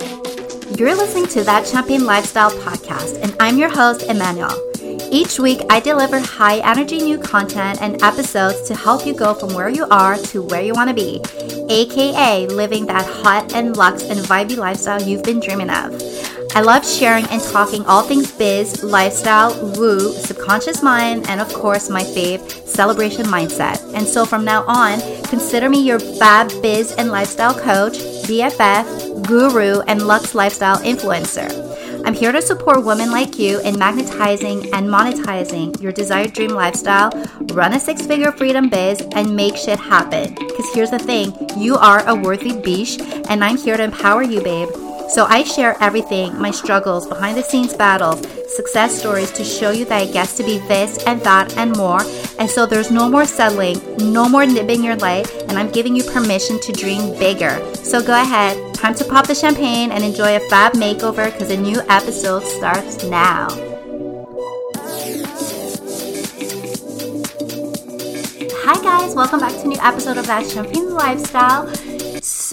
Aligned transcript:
You're 0.00 0.94
listening 0.94 1.26
to 1.28 1.42
That 1.44 1.66
Champagne 1.66 2.04
Lifestyle 2.04 2.50
podcast, 2.50 3.20
and 3.22 3.34
I'm 3.40 3.58
your 3.58 3.68
host, 3.68 4.04
Emmanuel. 4.04 4.52
Each 5.10 5.38
week, 5.38 5.60
I 5.70 5.80
deliver 5.80 6.20
high 6.20 6.58
energy 6.58 6.98
new 6.98 7.18
content 7.18 7.82
and 7.82 8.02
episodes 8.02 8.62
to 8.68 8.76
help 8.76 9.06
you 9.06 9.14
go 9.14 9.34
from 9.34 9.54
where 9.54 9.68
you 9.68 9.86
are 9.90 10.16
to 10.16 10.42
where 10.42 10.62
you 10.62 10.74
want 10.74 10.88
to 10.88 10.94
be, 10.94 11.20
aka 11.68 12.46
living 12.46 12.86
that 12.86 13.06
hot 13.06 13.54
and 13.54 13.76
luxe 13.76 14.04
and 14.04 14.20
vibey 14.20 14.56
lifestyle 14.56 15.02
you've 15.02 15.24
been 15.24 15.40
dreaming 15.40 15.70
of. 15.70 16.00
I 16.54 16.60
love 16.60 16.86
sharing 16.86 17.26
and 17.26 17.42
talking 17.42 17.84
all 17.86 18.02
things 18.02 18.32
biz, 18.32 18.82
lifestyle, 18.82 19.54
woo, 19.76 20.12
subconscious 20.12 20.82
mind, 20.82 21.28
and 21.28 21.40
of 21.40 21.52
course, 21.52 21.90
my 21.90 22.02
fave, 22.02 22.50
celebration 22.66 23.26
mindset. 23.26 23.82
And 23.94 24.06
so 24.06 24.24
from 24.24 24.44
now 24.44 24.64
on, 24.66 25.00
consider 25.24 25.68
me 25.68 25.82
your 25.82 26.00
fab 26.00 26.48
biz 26.62 26.92
and 26.92 27.10
lifestyle 27.10 27.54
coach, 27.54 27.98
BFF, 28.28 29.26
guru, 29.26 29.80
and 29.88 30.06
Lux 30.06 30.34
lifestyle 30.34 30.76
influencer. 30.78 31.48
I'm 32.04 32.12
here 32.12 32.30
to 32.30 32.42
support 32.42 32.84
women 32.84 33.10
like 33.10 33.38
you 33.38 33.58
in 33.60 33.78
magnetizing 33.78 34.72
and 34.74 34.86
monetizing 34.86 35.80
your 35.80 35.92
desired 35.92 36.34
dream 36.34 36.50
lifestyle, 36.50 37.10
run 37.54 37.72
a 37.72 37.80
six 37.80 38.06
figure 38.06 38.30
freedom 38.30 38.68
biz, 38.68 39.00
and 39.14 39.34
make 39.34 39.56
shit 39.56 39.78
happen. 39.78 40.34
Because 40.34 40.74
here's 40.74 40.90
the 40.90 40.98
thing 40.98 41.32
you 41.56 41.76
are 41.76 42.06
a 42.06 42.14
worthy 42.14 42.54
biche, 42.60 43.00
and 43.30 43.42
I'm 43.42 43.56
here 43.56 43.78
to 43.78 43.84
empower 43.84 44.22
you, 44.22 44.42
babe. 44.42 44.68
So 45.08 45.24
I 45.24 45.42
share 45.42 45.74
everything 45.80 46.38
my 46.38 46.50
struggles, 46.50 47.06
behind 47.06 47.38
the 47.38 47.42
scenes 47.42 47.72
battles, 47.72 48.20
success 48.54 48.98
stories 48.98 49.30
to 49.32 49.42
show 49.42 49.70
you 49.70 49.86
that 49.86 50.08
it 50.08 50.12
gets 50.12 50.36
to 50.36 50.42
be 50.42 50.58
this 50.68 51.02
and 51.04 51.18
that 51.22 51.56
and 51.56 51.74
more. 51.78 52.02
And 52.38 52.48
so 52.48 52.66
there's 52.66 52.90
no 52.90 53.08
more 53.08 53.24
settling, 53.24 53.80
no 54.12 54.28
more 54.28 54.44
nibbing 54.44 54.84
your 54.84 54.96
light, 54.96 55.32
and 55.48 55.52
I'm 55.52 55.70
giving 55.70 55.96
you 55.96 56.04
permission 56.04 56.60
to 56.60 56.72
dream 56.72 57.18
bigger. 57.18 57.58
So 57.76 58.02
go 58.04 58.20
ahead, 58.20 58.74
time 58.74 58.94
to 58.96 59.04
pop 59.04 59.26
the 59.26 59.34
champagne 59.34 59.92
and 59.92 60.04
enjoy 60.04 60.36
a 60.36 60.40
fab 60.50 60.74
makeover 60.74 61.32
because 61.32 61.50
a 61.50 61.56
new 61.56 61.80
episode 61.88 62.44
starts 62.44 63.02
now. 63.04 63.48
Hi 68.60 68.82
guys, 68.82 69.14
welcome 69.14 69.40
back 69.40 69.52
to 69.52 69.62
a 69.62 69.68
new 69.68 69.80
episode 69.80 70.18
of 70.18 70.26
That 70.26 70.46
Champagne 70.46 70.92
Lifestyle. 70.92 71.66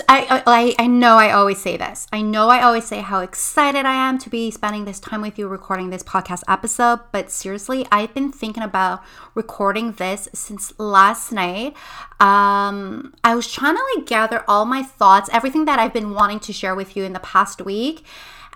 I, 0.07 0.43
I, 0.45 0.75
I 0.79 0.87
know 0.87 1.17
I 1.17 1.31
always 1.31 1.61
say 1.61 1.77
this. 1.77 2.07
I 2.11 2.21
know 2.21 2.49
I 2.49 2.61
always 2.61 2.85
say 2.85 3.01
how 3.01 3.19
excited 3.19 3.85
I 3.85 3.93
am 3.93 4.17
to 4.19 4.29
be 4.29 4.51
spending 4.51 4.85
this 4.85 4.99
time 4.99 5.21
with 5.21 5.37
you 5.37 5.47
recording 5.47 5.89
this 5.89 6.03
podcast 6.03 6.43
episode, 6.47 6.99
but 7.11 7.31
seriously, 7.31 7.85
I've 7.91 8.13
been 8.13 8.31
thinking 8.31 8.63
about 8.63 9.03
recording 9.33 9.93
this 9.93 10.27
since 10.33 10.73
last 10.79 11.31
night. 11.31 11.75
Um, 12.19 13.13
I 13.23 13.35
was 13.35 13.51
trying 13.51 13.75
to 13.75 13.83
like 13.95 14.05
gather 14.05 14.43
all 14.47 14.65
my 14.65 14.83
thoughts, 14.83 15.29
everything 15.31 15.65
that 15.65 15.79
I've 15.79 15.93
been 15.93 16.13
wanting 16.13 16.39
to 16.41 16.53
share 16.53 16.75
with 16.75 16.95
you 16.95 17.03
in 17.03 17.13
the 17.13 17.19
past 17.19 17.61
week. 17.61 18.05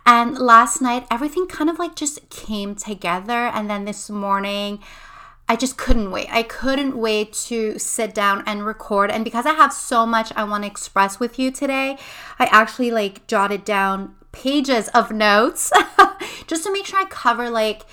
And 0.06 0.38
last 0.38 0.82
night, 0.82 1.06
everything 1.12 1.48
kind 1.48 1.70
of 1.70 1.78
like 1.78 1.96
just 1.96 2.30
came 2.30 2.76
together. 2.76 3.48
And 3.48 3.70
then 3.70 3.86
this 3.86 4.10
morning, 4.10 4.80
I 5.50 5.56
just 5.56 5.78
couldn't 5.78 6.12
wait. 6.12 6.28
I 6.32 6.44
couldn't 6.44 6.96
wait 6.96 7.34
to 7.48 7.80
sit 7.80 8.14
down 8.14 8.44
and 8.46 8.64
record. 8.64 9.10
And 9.10 9.26
because 9.26 9.48
I 9.48 9.54
have 9.54 9.74
so 9.74 10.06
much 10.06 10.32
I 10.36 10.44
want 10.44 10.64
to 10.64 10.70
express 10.70 11.20
with 11.20 11.40
you 11.40 11.50
today, 11.50 11.98
I 12.38 12.46
actually 12.46 12.92
like 12.92 13.26
jotted 13.26 13.66
down 13.66 14.14
pages 14.32 14.90
of 14.90 15.12
notes 15.12 15.74
just 16.48 16.64
to 16.66 16.72
make 16.72 16.86
sure 16.86 17.00
I 17.00 17.06
cover 17.06 17.50
like 17.50 17.88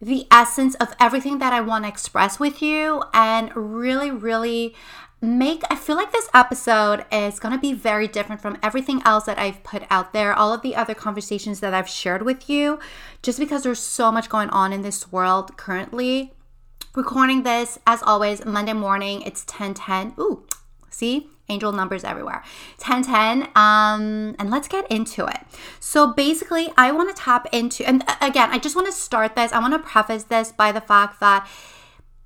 the 0.00 0.28
essence 0.30 0.76
of 0.76 0.94
everything 1.00 1.40
that 1.40 1.52
I 1.52 1.60
want 1.60 1.84
to 1.84 1.88
express 1.88 2.38
with 2.38 2.62
you 2.62 3.02
and 3.12 3.50
really, 3.56 4.12
really 4.12 4.76
make 5.20 5.62
I 5.70 5.74
feel 5.74 5.96
like 5.96 6.12
this 6.12 6.30
episode 6.32 7.04
is 7.10 7.40
going 7.40 7.52
to 7.52 7.60
be 7.60 7.72
very 7.72 8.06
different 8.06 8.40
from 8.40 8.56
everything 8.62 9.02
else 9.04 9.24
that 9.24 9.40
I've 9.40 9.64
put 9.64 9.82
out 9.90 10.12
there, 10.12 10.32
all 10.32 10.54
of 10.54 10.62
the 10.62 10.76
other 10.76 10.94
conversations 10.94 11.58
that 11.60 11.74
I've 11.74 11.88
shared 11.88 12.22
with 12.22 12.48
you, 12.48 12.78
just 13.22 13.40
because 13.40 13.64
there's 13.64 13.80
so 13.80 14.12
much 14.12 14.28
going 14.28 14.50
on 14.50 14.72
in 14.72 14.82
this 14.82 15.10
world 15.10 15.56
currently 15.56 16.32
recording 16.94 17.44
this 17.44 17.78
as 17.86 18.02
always 18.02 18.44
Monday 18.44 18.72
morning. 18.72 19.22
It's 19.22 19.44
10:10. 19.44 20.14
Ooh, 20.18 20.44
see? 20.90 21.28
Angel 21.48 21.72
numbers 21.72 22.04
everywhere. 22.04 22.44
1010. 22.78 23.48
Um, 23.56 24.36
and 24.38 24.50
let's 24.50 24.68
get 24.68 24.88
into 24.90 25.26
it. 25.26 25.40
So 25.80 26.12
basically, 26.12 26.72
I 26.76 26.92
want 26.92 27.14
to 27.14 27.22
tap 27.22 27.48
into, 27.52 27.86
and 27.86 28.04
again, 28.20 28.50
I 28.50 28.58
just 28.58 28.76
want 28.76 28.86
to 28.86 28.92
start 28.92 29.34
this. 29.34 29.52
I 29.52 29.58
want 29.58 29.74
to 29.74 29.80
preface 29.80 30.24
this 30.24 30.52
by 30.52 30.70
the 30.70 30.80
fact 30.80 31.18
that 31.20 31.48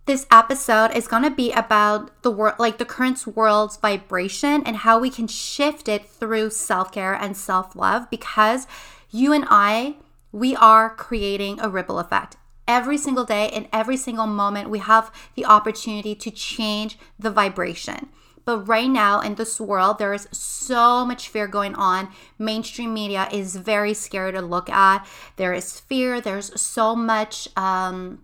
this 0.07 0.27
episode 0.31 0.91
is 0.95 1.09
going 1.09 1.23
to 1.23 1.31
be 1.31 1.53
about 1.53 2.23
the 2.23 2.31
world, 2.31 2.57
like 2.59 2.77
the 2.77 2.85
current 2.85 3.27
world's 3.27 3.79
vibration 3.79 4.63
and 4.67 4.77
how 4.77 4.99
we 4.99 5.09
can 5.09 5.27
shift 5.27 5.89
it 5.89 6.07
through 6.07 6.51
self 6.51 6.93
care 6.93 7.15
and 7.15 7.35
self 7.35 7.75
love 7.75 8.11
because 8.11 8.67
you 9.11 9.33
and 9.33 9.47
I, 9.49 9.97
we 10.33 10.55
are 10.57 10.91
creating 10.91 11.61
a 11.61 11.71
ripple 11.71 11.99
effect 11.99 12.37
every 12.67 12.99
single 12.99 13.25
day 13.25 13.49
in 13.49 13.69
every 13.73 13.97
single 13.97 14.27
moment 14.27 14.71
we 14.71 14.79
have 14.79 15.13
the 15.35 15.45
opportunity 15.45 16.15
to 16.15 16.31
change 16.31 16.99
the 17.19 17.31
vibration. 17.31 18.09
But 18.45 18.69
right 18.69 18.91
now 18.91 19.21
in 19.21 19.37
this 19.37 19.61
world 19.61 19.99
there 19.99 20.13
is 20.13 20.29
so 20.33 21.05
much 21.05 21.29
fear 21.29 21.47
going 21.47 21.75
on. 21.75 22.11
Mainstream 22.39 22.93
media 22.93 23.29
is 23.33 23.57
very 23.57 23.95
scary 23.95 24.33
to 24.33 24.43
look 24.43 24.69
at. 24.69 25.07
There 25.37 25.55
is 25.55 25.81
fear. 25.81 26.21
There's 26.21 26.61
so 26.61 26.95
much 26.95 27.49
um, 27.57 28.23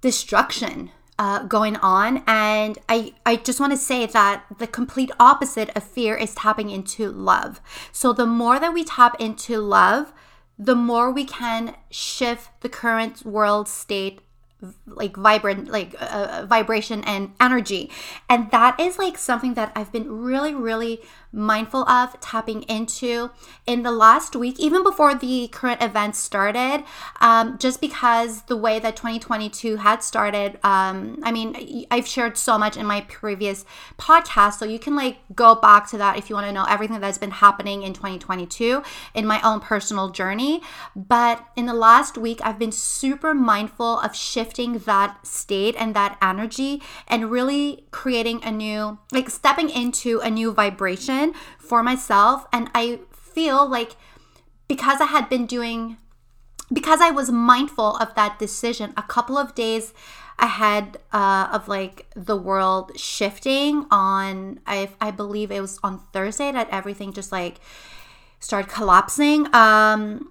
destruction 0.00 0.90
uh, 1.18 1.44
going 1.44 1.76
on. 1.76 2.22
And 2.26 2.78
I, 2.88 3.14
I 3.24 3.36
just 3.36 3.60
want 3.60 3.72
to 3.72 3.78
say 3.78 4.06
that 4.06 4.44
the 4.58 4.66
complete 4.66 5.10
opposite 5.18 5.70
of 5.74 5.82
fear 5.82 6.14
is 6.14 6.34
tapping 6.34 6.70
into 6.70 7.10
love. 7.10 7.60
So 7.92 8.12
the 8.12 8.26
more 8.26 8.58
that 8.58 8.74
we 8.74 8.84
tap 8.84 9.16
into 9.18 9.58
love 9.58 10.12
the 10.58 10.74
more 10.74 11.10
we 11.10 11.24
can 11.24 11.76
shift 11.90 12.48
the 12.60 12.68
current 12.68 13.24
world 13.24 13.68
state 13.68 14.20
like 14.86 15.16
vibrant 15.16 15.68
like 15.68 15.94
uh, 16.00 16.04
uh, 16.40 16.46
vibration 16.46 17.04
and 17.04 17.32
energy. 17.40 17.90
And 18.28 18.50
that 18.50 18.80
is 18.80 18.98
like 18.98 19.18
something 19.18 19.54
that 19.54 19.70
i've 19.76 19.92
been 19.92 20.10
really 20.10 20.54
really 20.54 21.00
mindful 21.32 21.88
of 21.88 22.18
tapping 22.20 22.62
into 22.62 23.30
in 23.66 23.82
the 23.82 23.90
last 23.90 24.34
week, 24.36 24.58
even 24.58 24.82
before 24.82 25.14
the 25.14 25.48
current 25.48 25.82
events 25.82 26.18
started, 26.18 26.84
um, 27.20 27.58
just 27.58 27.80
because 27.80 28.42
the 28.42 28.56
way 28.56 28.78
that 28.78 28.96
2022 28.96 29.76
had 29.76 30.02
started. 30.02 30.58
Um, 30.62 31.18
I 31.22 31.32
mean, 31.32 31.86
I've 31.90 32.06
shared 32.06 32.36
so 32.36 32.58
much 32.58 32.76
in 32.76 32.86
my 32.86 33.02
previous 33.02 33.64
podcast, 33.98 34.58
so 34.58 34.64
you 34.64 34.78
can 34.78 34.96
like 34.96 35.18
go 35.34 35.54
back 35.54 35.88
to 35.90 35.98
that 35.98 36.16
if 36.16 36.30
you 36.30 36.36
want 36.36 36.46
to 36.46 36.52
know 36.52 36.64
everything 36.68 37.00
that's 37.00 37.18
been 37.18 37.30
happening 37.30 37.82
in 37.82 37.92
2022 37.92 38.82
in 39.14 39.26
my 39.26 39.40
own 39.42 39.60
personal 39.60 40.10
journey. 40.10 40.62
But 40.94 41.46
in 41.56 41.66
the 41.66 41.74
last 41.74 42.16
week, 42.16 42.40
I've 42.42 42.58
been 42.58 42.72
super 42.72 43.34
mindful 43.34 44.00
of 44.00 44.14
shifting 44.14 44.78
that 44.80 45.26
state 45.26 45.74
and 45.78 45.94
that 45.94 46.16
energy 46.22 46.82
and 47.08 47.30
really 47.30 47.86
creating 47.90 48.42
a 48.44 48.50
new, 48.50 48.98
like 49.12 49.28
stepping 49.28 49.70
into 49.70 50.20
a 50.20 50.30
new 50.30 50.52
vibration 50.52 51.25
for 51.58 51.82
myself. 51.82 52.46
And 52.52 52.70
I 52.74 53.00
feel 53.12 53.68
like 53.68 53.96
because 54.68 55.00
I 55.00 55.06
had 55.06 55.28
been 55.28 55.46
doing, 55.46 55.96
because 56.72 57.00
I 57.00 57.10
was 57.10 57.30
mindful 57.30 57.96
of 57.96 58.14
that 58.14 58.38
decision 58.38 58.92
a 58.96 59.02
couple 59.02 59.38
of 59.38 59.54
days 59.54 59.94
ahead 60.38 60.98
uh, 61.12 61.48
of 61.52 61.68
like 61.68 62.06
the 62.14 62.36
world 62.36 62.98
shifting 62.98 63.86
on, 63.90 64.60
I, 64.66 64.90
I 65.00 65.10
believe 65.10 65.50
it 65.50 65.60
was 65.60 65.78
on 65.82 66.00
Thursday 66.12 66.52
that 66.52 66.68
everything 66.70 67.12
just 67.12 67.32
like 67.32 67.60
started 68.40 68.70
collapsing. 68.70 69.46
Um, 69.54 70.30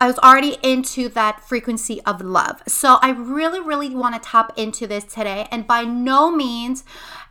I 0.00 0.06
was 0.08 0.18
already 0.18 0.56
into 0.62 1.08
that 1.10 1.40
frequency 1.48 2.00
of 2.02 2.20
love. 2.20 2.62
So 2.66 2.98
I 3.00 3.10
really, 3.10 3.60
really 3.60 3.94
want 3.94 4.14
to 4.14 4.20
tap 4.20 4.52
into 4.56 4.86
this 4.86 5.04
today. 5.04 5.46
And 5.50 5.66
by 5.66 5.84
no 5.84 6.30
means 6.30 6.84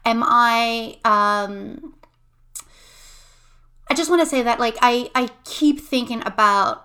am 0.05 0.23
I 0.25 0.97
um, 1.03 1.93
I 3.93 3.95
just 3.95 4.09
want 4.09 4.23
to 4.23 4.25
say 4.25 4.41
that 4.41 4.59
like 4.59 4.75
I 4.81 5.11
I 5.13 5.29
keep 5.43 5.79
thinking 5.79 6.23
about 6.25 6.83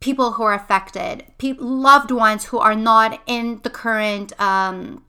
people 0.00 0.32
who 0.32 0.42
are 0.42 0.52
affected, 0.52 1.24
people 1.38 1.66
loved 1.66 2.10
ones 2.10 2.44
who 2.44 2.58
are 2.58 2.74
not 2.74 3.18
in 3.26 3.60
the 3.62 3.70
current 3.70 4.38
um, 4.38 5.02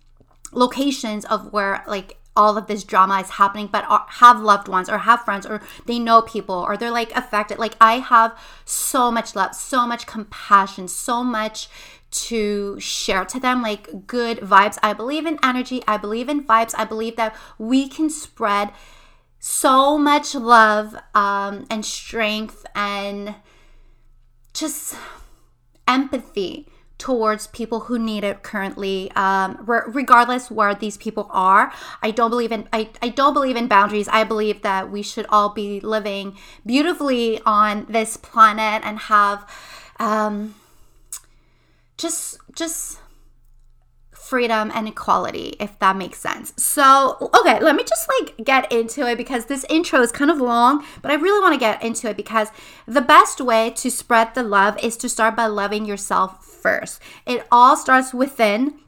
locations 0.54 1.26
of 1.26 1.52
where 1.52 1.84
like 1.88 2.20
all 2.38 2.58
of 2.58 2.68
this 2.68 2.86
drama 2.86 3.20
is 3.20 3.32
happening 3.32 3.68
but 3.68 3.84
are, 3.90 4.06
have 4.08 4.40
loved 4.40 4.70
ones 4.70 4.88
or 4.88 5.00
have 5.00 5.26
friends 5.26 5.46
or 5.46 5.62
they 5.88 6.00
know 6.00 6.22
people 6.22 6.56
or 6.56 6.78
they're 6.78 6.90
like 6.90 7.12
affected. 7.14 7.60
Like 7.60 7.76
i 7.82 7.96
have 7.96 8.40
so 8.64 9.12
much 9.12 9.36
love 9.36 9.56
so 9.56 9.86
much 9.86 10.08
compassion 10.08 10.88
so 10.88 11.22
much 11.22 11.68
to 12.12 12.80
share 12.80 13.26
to 13.26 13.42
them 13.42 13.62
like 13.62 14.08
good 14.08 14.38
vibes. 14.38 14.78
I 14.82 14.94
believe 14.94 15.26
in 15.26 15.38
energy. 15.44 15.84
I 15.86 15.98
believe 15.98 16.30
in 16.30 16.46
vibes. 16.46 16.74
I 16.78 16.86
believe 16.86 17.18
that 17.18 17.36
we 17.58 17.90
can 17.90 18.10
spread 18.10 18.72
so 19.48 19.96
much 19.96 20.34
love 20.34 20.96
um, 21.14 21.68
and 21.70 21.86
strength 21.86 22.66
and 22.74 23.36
just 24.56 24.96
empathy 25.88 26.68
towards 26.98 27.46
people 27.46 27.82
who 27.82 28.00
need 28.00 28.24
it 28.24 28.42
currently 28.42 29.12
um, 29.12 29.64
re- 29.68 29.84
regardless 29.86 30.50
where 30.50 30.74
these 30.74 30.98
people 30.98 31.28
are. 31.30 31.72
I 32.02 32.10
don't 32.10 32.32
believe 32.32 32.52
in 32.52 32.68
I, 32.74 32.90
I 33.04 33.10
don't 33.10 33.36
believe 33.36 33.56
in 33.56 33.68
boundaries. 33.68 34.08
I 34.08 34.24
believe 34.24 34.64
that 34.64 34.90
we 34.90 35.04
should 35.04 35.28
all 35.30 35.50
be 35.50 35.80
living 35.80 36.36
beautifully 36.66 37.40
on 37.46 37.86
this 37.88 38.18
planet 38.18 38.82
and 38.84 38.98
have 38.98 39.48
um, 40.00 40.56
just 42.00 42.40
just 42.56 42.98
freedom 44.26 44.72
and 44.74 44.88
equality 44.88 45.56
if 45.60 45.78
that 45.80 45.96
makes 45.96 46.20
sense. 46.20 46.54
So 46.58 47.30
okay 47.40 47.60
let 47.60 47.76
me 47.76 47.84
just 47.84 48.10
like 48.20 48.46
get 48.46 48.72
into 48.72 49.08
it 49.08 49.18
because 49.18 49.46
this 49.46 49.66
intro 49.70 50.02
is 50.02 50.12
kind 50.12 50.32
of 50.32 50.38
long 50.38 50.86
but 51.02 51.12
i 51.12 51.16
really 51.16 51.40
want 51.40 51.54
to 51.54 51.60
get 51.60 51.84
into 51.84 52.10
it 52.10 52.18
because 52.18 52.50
the 52.88 53.02
best 53.02 53.42
way 53.42 53.70
to 53.72 53.90
spread 53.90 54.34
the 54.34 54.44
love 54.44 54.78
is 54.84 54.98
to 54.98 55.10
start 55.10 55.36
by 55.36 55.46
loving 55.46 55.86
yourself 55.86 56.46
first. 56.66 57.00
It 57.28 57.46
all 57.52 57.78
starts 57.78 58.12
within. 58.12 58.80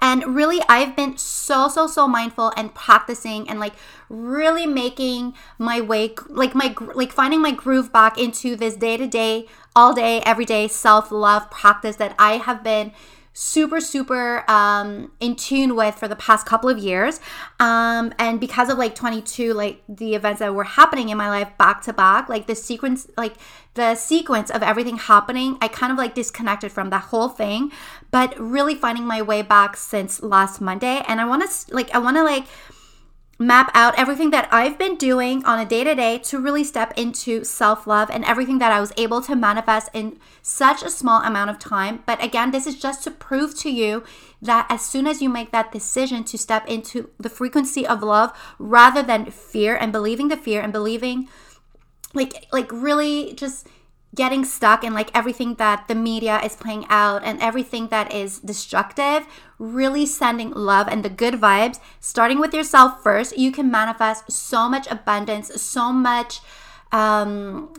And 0.00 0.36
really, 0.36 0.60
I've 0.68 0.94
been 0.94 1.18
so, 1.18 1.68
so, 1.68 1.88
so 1.88 2.06
mindful 2.06 2.52
and 2.56 2.72
practicing 2.72 3.50
and 3.50 3.58
like 3.58 3.72
really 4.08 4.66
making 4.66 5.34
my 5.58 5.80
way, 5.80 6.14
like 6.28 6.54
my, 6.54 6.72
like 6.94 7.10
finding 7.10 7.42
my 7.42 7.50
groove 7.50 7.92
back 7.92 8.16
into 8.16 8.54
this 8.54 8.76
day 8.76 8.96
to 8.96 9.08
day, 9.08 9.46
all 9.74 9.92
day, 9.92 10.20
every 10.24 10.44
day 10.44 10.68
self 10.68 11.10
love 11.10 11.50
practice 11.50 11.96
that 11.96 12.14
I 12.20 12.34
have 12.34 12.62
been 12.62 12.92
super 13.38 13.80
super 13.80 14.44
um 14.50 15.12
in 15.20 15.36
tune 15.36 15.76
with 15.76 15.94
for 15.94 16.08
the 16.08 16.16
past 16.16 16.44
couple 16.44 16.68
of 16.68 16.76
years. 16.76 17.20
Um 17.60 18.12
and 18.18 18.40
because 18.40 18.68
of 18.68 18.78
like 18.78 18.96
22 18.96 19.54
like 19.54 19.80
the 19.88 20.16
events 20.16 20.40
that 20.40 20.52
were 20.52 20.64
happening 20.64 21.10
in 21.10 21.16
my 21.16 21.28
life 21.28 21.56
back 21.56 21.82
to 21.82 21.92
back 21.92 22.28
like 22.28 22.48
the 22.48 22.56
sequence 22.56 23.06
like 23.16 23.34
the 23.74 23.94
sequence 23.94 24.50
of 24.50 24.64
everything 24.64 24.96
happening 24.96 25.56
i 25.62 25.68
kind 25.68 25.92
of 25.92 25.98
like 25.98 26.16
disconnected 26.16 26.72
from 26.72 26.90
that 26.90 27.02
whole 27.02 27.28
thing 27.28 27.70
but 28.10 28.36
really 28.40 28.74
finding 28.74 29.06
my 29.06 29.22
way 29.22 29.40
back 29.42 29.76
since 29.76 30.20
last 30.20 30.60
monday. 30.60 31.04
And 31.06 31.20
i 31.20 31.24
want 31.24 31.48
to 31.48 31.74
like 31.74 31.94
i 31.94 31.98
want 31.98 32.16
to 32.16 32.24
like 32.24 32.44
map 33.38 33.70
out 33.72 33.96
everything 33.96 34.30
that 34.30 34.48
I've 34.50 34.78
been 34.78 34.96
doing 34.96 35.44
on 35.44 35.60
a 35.60 35.64
day 35.64 35.84
to 35.84 35.94
day 35.94 36.18
to 36.18 36.40
really 36.40 36.64
step 36.64 36.92
into 36.96 37.44
self 37.44 37.86
love 37.86 38.10
and 38.10 38.24
everything 38.24 38.58
that 38.58 38.72
I 38.72 38.80
was 38.80 38.92
able 38.96 39.22
to 39.22 39.36
manifest 39.36 39.90
in 39.92 40.18
such 40.42 40.82
a 40.82 40.90
small 40.90 41.22
amount 41.22 41.50
of 41.50 41.58
time. 41.58 42.02
But 42.04 42.22
again, 42.22 42.50
this 42.50 42.66
is 42.66 42.80
just 42.80 43.04
to 43.04 43.10
prove 43.10 43.56
to 43.60 43.70
you 43.70 44.02
that 44.42 44.66
as 44.68 44.84
soon 44.84 45.06
as 45.06 45.22
you 45.22 45.28
make 45.28 45.52
that 45.52 45.72
decision 45.72 46.24
to 46.24 46.38
step 46.38 46.66
into 46.66 47.10
the 47.18 47.30
frequency 47.30 47.86
of 47.86 48.02
love 48.02 48.32
rather 48.58 49.02
than 49.02 49.30
fear 49.30 49.76
and 49.76 49.92
believing 49.92 50.28
the 50.28 50.36
fear 50.36 50.60
and 50.60 50.72
believing 50.72 51.28
like 52.14 52.46
like 52.52 52.70
really 52.72 53.34
just 53.34 53.68
getting 54.18 54.44
stuck 54.44 54.82
in 54.82 54.92
like 54.92 55.10
everything 55.14 55.54
that 55.54 55.86
the 55.86 55.94
media 55.94 56.40
is 56.42 56.56
playing 56.56 56.84
out 56.90 57.22
and 57.22 57.40
everything 57.40 57.86
that 57.94 58.12
is 58.12 58.40
destructive, 58.40 59.24
really 59.60 60.04
sending 60.04 60.50
love 60.50 60.88
and 60.88 61.04
the 61.04 61.08
good 61.22 61.34
vibes, 61.34 61.78
starting 62.00 62.40
with 62.40 62.52
yourself 62.52 63.00
first, 63.00 63.38
you 63.38 63.52
can 63.52 63.70
manifest 63.70 64.30
so 64.32 64.68
much 64.68 64.90
abundance, 64.90 65.48
so 65.62 65.92
much 65.92 66.40
um 66.90 67.70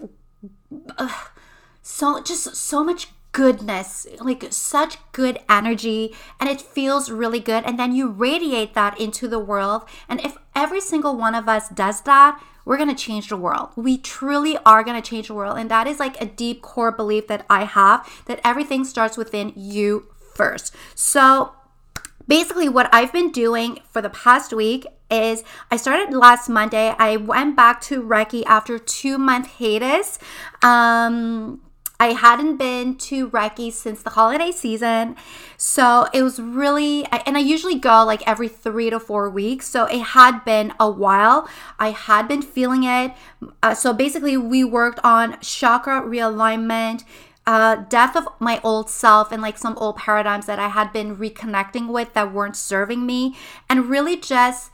so 1.81 2.21
just 2.23 2.55
so 2.55 2.83
much 2.83 3.09
goodness, 3.31 4.07
like 4.21 4.43
such 4.49 4.97
good 5.11 5.39
energy, 5.49 6.15
and 6.39 6.49
it 6.49 6.61
feels 6.61 7.11
really 7.11 7.39
good. 7.39 7.63
And 7.65 7.77
then 7.77 7.93
you 7.93 8.07
radiate 8.07 8.73
that 8.75 8.99
into 8.99 9.27
the 9.27 9.39
world. 9.39 9.83
And 10.07 10.19
if 10.21 10.37
every 10.55 10.81
single 10.81 11.15
one 11.17 11.35
of 11.35 11.47
us 11.49 11.69
does 11.69 12.01
that, 12.01 12.41
we're 12.69 12.77
going 12.77 12.95
to 12.95 13.03
change 13.03 13.29
the 13.29 13.35
world. 13.35 13.69
We 13.75 13.97
truly 13.97 14.55
are 14.63 14.83
going 14.83 15.01
to 15.01 15.09
change 15.09 15.25
the 15.29 15.33
world. 15.33 15.57
And 15.57 15.71
that 15.71 15.87
is 15.87 15.99
like 15.99 16.21
a 16.21 16.25
deep 16.25 16.61
core 16.61 16.91
belief 16.91 17.25
that 17.25 17.43
I 17.49 17.63
have 17.63 18.07
that 18.27 18.39
everything 18.43 18.85
starts 18.85 19.17
within 19.17 19.53
you 19.55 20.05
first. 20.35 20.75
So, 20.93 21.51
basically, 22.27 22.69
what 22.69 22.87
I've 22.93 23.11
been 23.11 23.31
doing 23.31 23.79
for 23.89 24.03
the 24.03 24.09
past 24.11 24.53
week 24.53 24.85
is 25.09 25.43
I 25.71 25.77
started 25.77 26.15
last 26.15 26.47
Monday. 26.47 26.93
I 26.99 27.17
went 27.17 27.55
back 27.55 27.81
to 27.89 28.03
Reiki 28.03 28.43
after 28.45 28.77
two 28.77 29.17
month 29.17 29.47
hiatus. 29.57 30.19
Um, 30.61 31.61
I 31.99 32.13
hadn't 32.13 32.55
been 32.55 32.95
to 32.95 33.29
Reiki 33.29 33.73
since 33.73 34.01
the 34.01 34.11
holiday 34.11 34.51
season. 34.51 35.17
So 35.57 36.07
it 36.13 36.23
was 36.23 36.39
really, 36.39 37.05
and 37.07 37.35
I 37.35 37.41
usually 37.41 37.75
go 37.75 38.05
like 38.05 38.25
every 38.25 38.47
three 38.47 38.89
to 38.89 38.99
four 38.99 39.29
weeks. 39.29 39.67
So 39.67 39.85
it 39.85 39.99
had 39.99 40.45
been 40.45 40.73
a 40.79 40.89
while. 40.89 41.49
I 41.77 41.91
had 41.91 42.27
been 42.27 42.41
feeling 42.41 42.83
it. 42.83 43.11
Uh, 43.61 43.75
so 43.75 43.91
basically, 43.91 44.37
we 44.37 44.63
worked 44.63 44.99
on 45.03 45.39
chakra 45.41 46.01
realignment. 46.01 47.03
Uh, 47.45 47.75
death 47.89 48.15
of 48.15 48.27
my 48.39 48.61
old 48.63 48.89
self 48.89 49.31
and 49.31 49.41
like 49.41 49.57
some 49.57 49.75
old 49.77 49.97
paradigms 49.97 50.45
that 50.45 50.59
I 50.59 50.67
had 50.67 50.93
been 50.93 51.17
reconnecting 51.17 51.91
with 51.91 52.13
that 52.13 52.31
weren't 52.31 52.55
serving 52.55 53.05
me, 53.05 53.35
and 53.67 53.89
really 53.89 54.15
just 54.15 54.71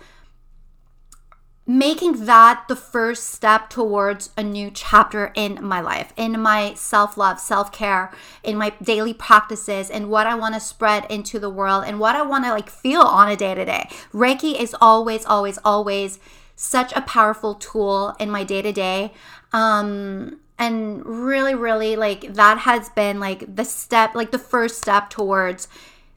making 1.67 2.25
that 2.25 2.65
the 2.67 2.75
first 2.75 3.27
step 3.27 3.69
towards 3.69 4.29
a 4.37 4.43
new 4.43 4.69
chapter 4.71 5.31
in 5.35 5.63
my 5.63 5.81
life, 5.81 6.13
in 6.15 6.39
my 6.39 6.73
self 6.75 7.17
love, 7.17 7.39
self 7.39 7.71
care, 7.71 8.11
in 8.43 8.57
my 8.57 8.71
daily 8.81 9.13
practices, 9.13 9.89
and 9.89 10.09
what 10.09 10.27
I 10.27 10.35
want 10.35 10.53
to 10.53 10.59
spread 10.59 11.05
into 11.09 11.39
the 11.39 11.49
world 11.49 11.83
and 11.87 11.99
what 11.99 12.15
I 12.15 12.21
want 12.21 12.45
to 12.45 12.51
like 12.51 12.69
feel 12.69 13.01
on 13.01 13.29
a 13.29 13.35
day 13.35 13.55
to 13.55 13.65
day. 13.65 13.89
Reiki 14.13 14.59
is 14.59 14.75
always, 14.79 15.25
always, 15.25 15.57
always 15.65 16.19
such 16.55 16.93
a 16.93 17.01
powerful 17.01 17.55
tool 17.55 18.15
in 18.19 18.29
my 18.29 18.43
day 18.43 18.61
to 18.61 18.71
day. 18.71 19.13
Um, 19.51 20.39
and 20.57 21.05
really, 21.05 21.55
really, 21.55 21.95
like 21.95 22.33
that 22.35 22.59
has 22.59 22.89
been 22.89 23.19
like 23.19 23.55
the 23.55 23.65
step, 23.65 24.15
like 24.15 24.31
the 24.31 24.39
first 24.39 24.79
step 24.79 25.09
towards 25.09 25.67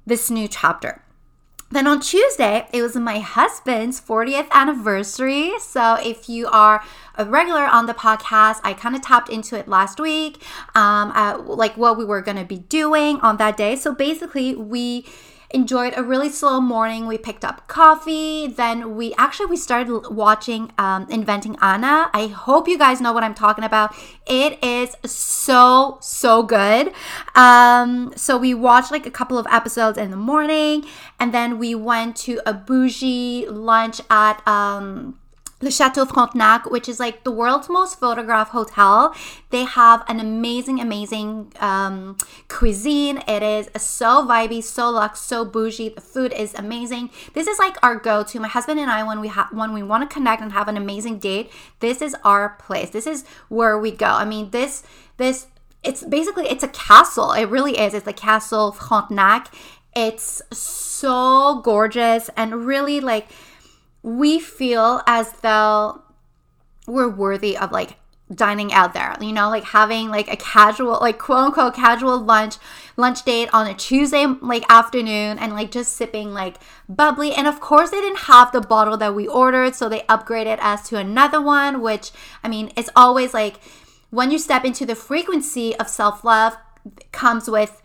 this 0.07 0.31
new 0.31 0.47
chapter. 0.47 1.03
Then 1.71 1.87
on 1.87 2.01
Tuesday, 2.01 2.67
it 2.73 2.81
was 2.81 2.97
my 2.97 3.19
husband's 3.19 4.01
40th 4.01 4.51
anniversary. 4.53 5.53
So 5.61 5.97
if 6.03 6.27
you 6.29 6.49
are 6.49 6.83
a 7.15 7.27
regular 7.27 7.65
on 7.67 7.85
the 7.85 7.93
podcast, 7.93 8.61
I 8.65 8.73
kind 8.73 8.97
of 8.97 9.03
tapped 9.03 9.29
into 9.29 9.59
it 9.59 9.69
last 9.69 10.01
week, 10.01 10.43
um, 10.75 11.13
like 11.47 11.77
what 11.77 11.99
we 11.99 12.07
were 12.07 12.23
going 12.23 12.39
to 12.39 12.45
be 12.45 12.59
doing 12.59 13.21
on 13.21 13.37
that 13.37 13.59
day. 13.59 13.77
So 13.77 13.95
basically, 13.95 14.55
we 14.55 15.05
enjoyed 15.51 15.95
a 15.97 16.03
really 16.03 16.29
slow 16.29 16.61
morning. 16.61 17.07
We 17.07 17.19
picked 17.19 17.45
up 17.45 17.69
coffee. 17.69 18.47
Then 18.47 18.97
we 18.97 19.15
actually 19.15 19.47
we 19.47 19.57
started 19.57 20.09
watching 20.11 20.73
um, 20.79 21.07
Inventing 21.09 21.57
Anna. 21.61 22.11
I 22.13 22.27
hope 22.27 22.69
you 22.69 22.79
guys 22.79 23.01
know 23.01 23.13
what 23.13 23.25
I'm 23.25 23.35
talking 23.35 23.65
about. 23.65 23.95
It 24.27 24.63
is 24.63 24.95
so 25.05 25.99
so 26.01 26.43
good. 26.43 26.93
Um, 27.35 28.13
so 28.17 28.37
we 28.37 28.55
watched 28.55 28.91
like 28.91 29.07
a 29.07 29.11
couple 29.11 29.39
of 29.39 29.47
episodes 29.51 29.97
in 29.97 30.11
the 30.11 30.17
morning, 30.17 30.85
and 31.19 31.33
then 31.33 31.59
we 31.59 31.75
went 31.75 32.17
to 32.17 32.41
a 32.45 32.53
bougie 32.53 33.47
lunch 33.49 34.01
at 34.11 34.47
um, 34.47 35.18
Le 35.61 35.71
Chateau 35.71 36.05
Frontenac, 36.05 36.71
which 36.71 36.89
is 36.89 37.01
like 37.01 37.25
the 37.25 37.33
world's 37.33 37.69
most 37.69 37.99
photographed 37.99 38.53
hotel. 38.53 39.15
They 39.51 39.65
have 39.65 40.05
an 40.09 40.21
amazing, 40.21 40.81
amazing 40.81 41.53
um, 41.59 42.17
cuisine. 42.49 43.23
It 43.27 43.43
is 43.43 43.69
so 43.83 44.25
vibey, 44.27 44.63
so 44.63 44.91
luxe, 44.91 45.21
so 45.21 45.45
bougie. 45.45 45.89
The 45.89 46.01
food 46.01 46.33
is 46.33 46.55
amazing. 46.55 47.11
This 47.35 47.49
is 47.49 47.59
like 47.59 47.77
our 47.83 47.97
go-to. 47.97 48.39
My 48.39 48.49
husband 48.49 48.79
and 48.79 48.91
I, 48.91 49.03
when 49.03 49.21
we 49.21 49.29
when 49.51 49.73
we 49.73 49.83
want 49.83 50.09
to 50.09 50.15
connect 50.15 50.43
and 50.43 50.53
have 50.53 50.69
an 50.69 50.77
amazing 50.77 51.19
date, 51.19 51.51
this 51.81 52.01
is 52.01 52.15
our 52.25 52.51
place. 52.61 52.91
This 52.91 53.07
is 53.07 53.25
where 53.49 53.79
we 53.79 53.91
go. 53.91 54.07
I 54.07 54.25
mean, 54.25 54.51
this 54.51 54.85
this 55.17 55.49
it's 55.83 56.05
basically 56.05 56.49
it's 56.49 56.63
a 56.63 56.69
castle. 56.69 57.33
It 57.33 57.47
really 57.47 57.79
is. 57.79 57.95
It's 57.95 58.05
the 58.05 58.13
Castle 58.13 58.73
Frontenac. 58.73 59.53
It's 59.97 60.43
so 60.53 61.61
gorgeous 61.65 62.31
and 62.37 62.67
really 62.67 63.01
like 63.01 63.29
we 64.09 64.41
feel 64.41 65.03
as 65.07 65.31
though 65.43 66.01
we're 66.87 67.09
worthy 67.09 67.59
of 67.59 67.71
like 67.71 67.97
dining 68.35 68.73
out 68.73 68.95
there 68.95 69.15
you 69.21 69.33
know 69.33 69.49
like 69.51 69.65
having 69.65 70.09
like 70.09 70.31
a 70.33 70.37
casual 70.37 70.99
like 71.01 71.19
quote 71.19 71.39
unquote 71.39 71.75
casual 71.75 72.19
lunch 72.19 72.57
lunch 72.97 73.23
date 73.25 73.49
on 73.53 73.67
a 73.67 73.75
tuesday 73.75 74.27
like 74.41 74.65
afternoon 74.71 75.39
and 75.39 75.53
like 75.53 75.71
just 75.71 75.95
sipping 75.95 76.33
like 76.33 76.57
bubbly. 76.89 77.33
And 77.35 77.47
of 77.47 77.61
course 77.61 77.91
they 77.91 78.01
didn't 78.01 78.21
have 78.21 78.53
the 78.53 78.61
bottle 78.61 78.97
that 78.97 79.15
we 79.15 79.27
ordered 79.27 79.75
so 79.75 79.89
they 79.89 80.01
upgraded 80.01 80.59
us 80.61 80.89
to 80.89 80.97
another 80.97 81.41
one 81.41 81.83
which 81.83 82.11
i 82.43 82.49
mean 82.49 82.71
it's 82.77 82.91
always 82.97 83.35
like 83.35 83.61
when 84.11 84.31
you 84.31 84.39
step 84.39 84.65
into 84.65 84.87
the 84.87 84.95
frequency 84.95 85.77
of 85.77 85.89
self-love 85.89 86.57
comes 87.13 87.49
with 87.49 87.83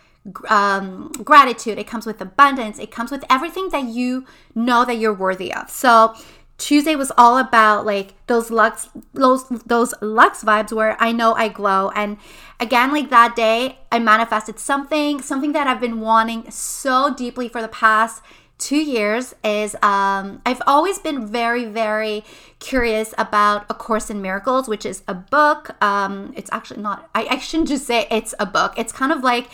um, 0.48 1.12
gratitude, 1.24 1.78
it 1.78 1.88
comes 1.88 2.06
with 2.06 2.22
abundance, 2.22 2.80
it 2.80 2.92
comes 2.92 3.12
with 3.12 3.24
everything 3.30 3.70
that 3.70 3.86
you 3.86 4.26
know 4.56 4.86
that 4.86 4.96
you're 4.96 5.14
worthy 5.14 5.54
of. 5.54 5.70
So 5.70 6.16
Tuesday 6.58 6.96
was 6.96 7.12
all 7.18 7.38
about 7.38 7.86
like 7.86 8.14
those 8.28 8.50
lux 8.52 8.90
those 9.14 9.48
those 9.50 9.94
lux 10.02 10.44
vibes 10.44 10.72
where 10.72 10.96
I 11.00 11.12
know 11.12 11.34
I 11.34 11.50
glow. 11.50 11.90
And 11.96 12.18
again 12.60 12.92
like 12.92 13.10
that 13.10 13.36
day 13.36 13.80
I 13.92 14.00
manifested 14.00 14.60
something. 14.60 15.22
Something 15.22 15.52
that 15.54 15.68
I've 15.68 15.82
been 15.82 16.00
wanting 16.00 16.50
so 16.52 17.14
deeply 17.14 17.50
for 17.50 17.62
the 17.62 17.68
past 17.68 18.22
2 18.60 18.78
years 18.78 19.36
is 19.44 19.76
um 19.82 20.42
I've 20.46 20.62
always 20.68 21.00
been 21.00 21.28
very 21.28 21.66
very 21.66 22.24
curious 22.60 23.14
about 23.18 23.66
A 23.70 23.74
Course 23.74 24.10
in 24.10 24.22
Miracles 24.22 24.70
which 24.70 24.86
is 24.86 25.04
a 25.08 25.14
book. 25.14 25.76
Um 25.84 26.34
it's 26.38 26.52
actually 26.54 26.82
not 26.82 27.10
I, 27.14 27.28
I 27.32 27.38
shouldn't 27.40 27.68
just 27.70 27.86
say 27.86 28.08
it's 28.10 28.36
a 28.40 28.46
book. 28.46 28.76
It's 28.78 28.94
kind 28.94 29.12
of 29.12 29.22
like 29.22 29.50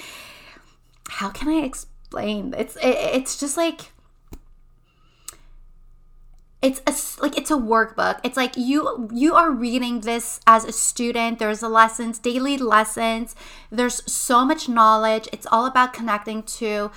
how 1.09 1.29
can 1.29 1.49
I 1.49 1.65
explain? 1.65 2.53
It's 2.57 2.75
it, 2.77 2.95
it's 2.95 3.39
just 3.39 3.57
like 3.57 3.91
it's 6.61 6.81
a 6.85 7.21
like 7.21 7.37
it's 7.37 7.51
a 7.51 7.55
workbook. 7.55 8.19
It's 8.23 8.35
like 8.35 8.57
you 8.57 9.09
you 9.13 9.33
are 9.33 9.51
reading 9.51 10.01
this 10.01 10.39
as 10.45 10.65
a 10.65 10.71
student. 10.71 11.39
There's 11.39 11.63
a 11.63 11.69
lessons 11.69 12.19
daily 12.19 12.57
lessons. 12.57 13.35
There's 13.71 14.03
so 14.11 14.45
much 14.45 14.67
knowledge. 14.67 15.29
It's 15.31 15.47
all 15.51 15.65
about 15.65 15.93
connecting 15.93 16.43
to 16.43 16.91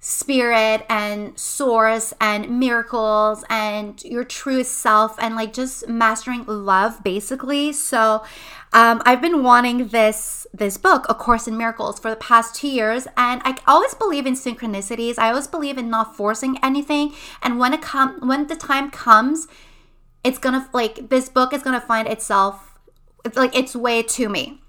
spirit 0.00 0.84
and 0.88 1.38
source 1.38 2.12
and 2.20 2.58
miracles 2.58 3.44
and 3.48 4.02
your 4.02 4.24
truest 4.24 4.72
self 4.78 5.14
and 5.20 5.36
like 5.36 5.52
just 5.52 5.88
mastering 5.88 6.44
love 6.46 7.04
basically. 7.04 7.72
So 7.72 8.24
um, 8.72 9.02
i've 9.04 9.20
been 9.20 9.42
wanting 9.42 9.88
this 9.88 10.46
this 10.52 10.76
book 10.76 11.06
a 11.08 11.14
course 11.14 11.46
in 11.48 11.56
miracles 11.56 11.98
for 11.98 12.10
the 12.10 12.16
past 12.16 12.54
two 12.54 12.68
years 12.68 13.06
and 13.16 13.40
i 13.44 13.56
always 13.66 13.94
believe 13.94 14.26
in 14.26 14.34
synchronicities. 14.34 15.18
I 15.18 15.30
always 15.30 15.46
believe 15.46 15.78
in 15.78 15.90
not 15.90 16.16
forcing 16.16 16.58
anything 16.62 17.14
and 17.42 17.58
when 17.58 17.72
it 17.72 17.82
come 17.82 18.26
when 18.26 18.46
the 18.46 18.56
time 18.56 18.90
comes 18.90 19.46
it's 20.24 20.38
gonna 20.38 20.68
like 20.72 21.08
this 21.10 21.28
book 21.28 21.52
is 21.52 21.62
gonna 21.62 21.80
find 21.80 22.08
itself 22.08 22.78
it's 23.24 23.36
like 23.36 23.56
its 23.56 23.74
way 23.74 24.02
to 24.02 24.28
me 24.28 24.61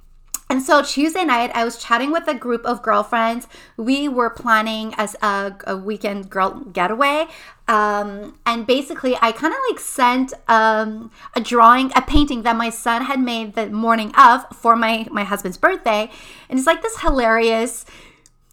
and 0.53 0.61
so 0.61 0.83
Tuesday 0.83 1.25
night, 1.25 1.49
I 1.55 1.65
was 1.65 1.79
chatting 1.79 2.11
with 2.11 2.27
a 2.27 2.35
group 2.35 2.63
of 2.63 2.83
girlfriends. 2.83 3.47
We 3.75 4.07
were 4.07 4.29
planning 4.29 4.93
as 4.97 5.15
a, 5.23 5.55
a 5.65 5.75
weekend 5.75 6.29
girl 6.29 6.59
getaway. 6.71 7.25
Um, 7.67 8.37
and 8.45 8.67
basically, 8.67 9.17
I 9.19 9.31
kind 9.31 9.51
of 9.51 9.59
like 9.71 9.79
sent 9.79 10.31
um, 10.47 11.09
a 11.35 11.41
drawing, 11.41 11.91
a 11.95 12.03
painting 12.03 12.43
that 12.43 12.55
my 12.55 12.69
son 12.69 13.05
had 13.05 13.19
made 13.19 13.55
the 13.55 13.71
morning 13.71 14.13
of 14.15 14.45
for 14.55 14.75
my, 14.75 15.07
my 15.09 15.23
husband's 15.23 15.57
birthday. 15.57 16.11
And 16.47 16.59
it's 16.59 16.67
like 16.67 16.83
this 16.83 16.99
hilarious, 16.99 17.83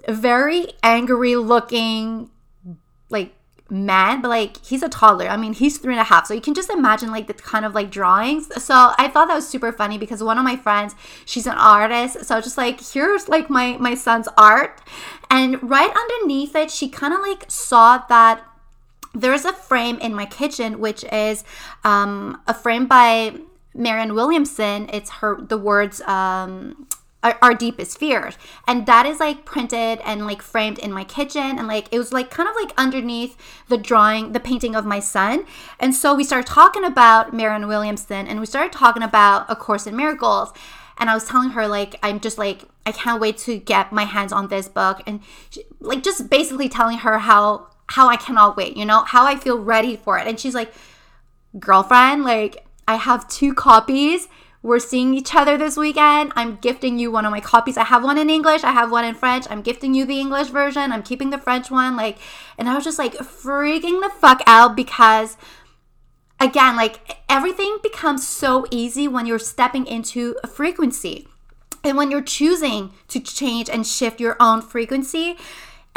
very 0.08 0.68
angry 0.82 1.36
looking, 1.36 2.30
like 3.10 3.34
man, 3.70 4.20
but 4.20 4.28
like 4.28 4.64
he's 4.64 4.82
a 4.82 4.88
toddler. 4.88 5.28
I 5.28 5.36
mean, 5.36 5.52
he's 5.52 5.78
three 5.78 5.94
and 5.94 6.00
a 6.00 6.04
half. 6.04 6.26
So 6.26 6.34
you 6.34 6.40
can 6.40 6.54
just 6.54 6.70
imagine 6.70 7.10
like 7.10 7.26
the 7.26 7.34
kind 7.34 7.64
of 7.64 7.74
like 7.74 7.90
drawings. 7.90 8.50
So 8.62 8.92
I 8.98 9.08
thought 9.08 9.28
that 9.28 9.34
was 9.34 9.48
super 9.48 9.72
funny 9.72 9.98
because 9.98 10.22
one 10.22 10.38
of 10.38 10.44
my 10.44 10.56
friends, 10.56 10.94
she's 11.24 11.46
an 11.46 11.56
artist. 11.56 12.24
So 12.24 12.34
I 12.34 12.38
was 12.38 12.44
just 12.44 12.58
like, 12.58 12.80
here's 12.80 13.28
like 13.28 13.48
my 13.50 13.76
my 13.78 13.94
son's 13.94 14.28
art. 14.36 14.80
And 15.30 15.62
right 15.62 15.90
underneath 15.94 16.56
it, 16.56 16.70
she 16.70 16.88
kind 16.88 17.14
of 17.14 17.20
like 17.20 17.44
saw 17.48 17.98
that 18.08 18.44
there's 19.14 19.44
a 19.44 19.52
frame 19.52 19.98
in 19.98 20.14
my 20.14 20.26
kitchen, 20.26 20.80
which 20.80 21.04
is 21.12 21.44
um, 21.84 22.40
a 22.46 22.54
frame 22.54 22.86
by 22.86 23.34
Marianne 23.74 24.14
Williamson. 24.14 24.88
It's 24.92 25.10
her 25.10 25.40
the 25.40 25.58
words 25.58 26.00
um, 26.02 26.86
our, 27.22 27.54
deepest 27.54 27.98
fears. 27.98 28.38
And 28.66 28.86
that 28.86 29.04
is 29.04 29.20
like 29.20 29.44
printed 29.44 30.00
and 30.04 30.26
like 30.26 30.40
framed 30.40 30.78
in 30.78 30.92
my 30.92 31.04
kitchen. 31.04 31.58
And 31.58 31.66
like 31.66 31.88
it 31.90 31.98
was 31.98 32.12
like 32.12 32.30
kind 32.30 32.48
of 32.48 32.54
like 32.54 32.72
underneath 32.78 33.36
the 33.68 33.76
drawing 33.76 34.32
the 34.32 34.40
painting 34.40 34.74
of 34.74 34.86
my 34.86 35.00
son. 35.00 35.44
And 35.78 35.94
so 35.94 36.14
we 36.14 36.24
started 36.24 36.46
talking 36.46 36.84
about 36.84 37.34
Marianne 37.34 37.68
Williamson 37.68 38.26
and 38.26 38.40
we 38.40 38.46
started 38.46 38.72
talking 38.72 39.02
about 39.02 39.46
a 39.48 39.56
course 39.56 39.86
in 39.86 39.96
miracles. 39.96 40.52
And 40.98 41.10
I 41.10 41.14
was 41.14 41.26
telling 41.26 41.50
her 41.50 41.66
like 41.66 41.96
I'm 42.02 42.20
just 42.20 42.38
like 42.38 42.64
I 42.86 42.92
can't 42.92 43.20
wait 43.20 43.36
to 43.38 43.58
get 43.58 43.92
my 43.92 44.04
hands 44.04 44.32
on 44.32 44.48
this 44.48 44.68
book. 44.68 45.02
And 45.06 45.20
she, 45.50 45.64
like 45.80 46.02
just 46.02 46.30
basically 46.30 46.68
telling 46.68 46.98
her 46.98 47.18
how 47.18 47.68
how 47.88 48.08
I 48.08 48.16
cannot 48.16 48.56
wait 48.56 48.76
you 48.76 48.84
know 48.84 49.02
how 49.02 49.26
I 49.26 49.36
feel 49.36 49.58
ready 49.58 49.96
for 49.96 50.18
it. 50.18 50.26
And 50.26 50.40
she's 50.40 50.54
like 50.54 50.72
girlfriend 51.58 52.24
like 52.24 52.64
I 52.86 52.94
have 52.94 53.28
two 53.28 53.54
copies 53.54 54.28
we're 54.62 54.78
seeing 54.78 55.14
each 55.14 55.34
other 55.34 55.56
this 55.56 55.76
weekend. 55.76 56.32
I'm 56.36 56.56
gifting 56.56 56.98
you 56.98 57.10
one 57.10 57.24
of 57.24 57.30
my 57.30 57.40
copies. 57.40 57.78
I 57.78 57.84
have 57.84 58.04
one 58.04 58.18
in 58.18 58.28
English, 58.28 58.62
I 58.62 58.72
have 58.72 58.90
one 58.90 59.04
in 59.04 59.14
French. 59.14 59.46
I'm 59.48 59.62
gifting 59.62 59.94
you 59.94 60.04
the 60.04 60.20
English 60.20 60.48
version. 60.48 60.92
I'm 60.92 61.02
keeping 61.02 61.30
the 61.30 61.38
French 61.38 61.70
one. 61.70 61.96
Like, 61.96 62.18
and 62.58 62.68
I 62.68 62.74
was 62.74 62.84
just 62.84 62.98
like 62.98 63.14
freaking 63.14 64.00
the 64.02 64.10
fuck 64.20 64.42
out 64.46 64.76
because 64.76 65.38
again, 66.38 66.76
like 66.76 67.18
everything 67.28 67.78
becomes 67.82 68.26
so 68.26 68.66
easy 68.70 69.08
when 69.08 69.26
you're 69.26 69.38
stepping 69.38 69.86
into 69.86 70.36
a 70.42 70.46
frequency. 70.46 71.26
And 71.82 71.96
when 71.96 72.10
you're 72.10 72.20
choosing 72.20 72.92
to 73.08 73.20
change 73.20 73.70
and 73.70 73.86
shift 73.86 74.20
your 74.20 74.36
own 74.38 74.60
frequency, 74.60 75.38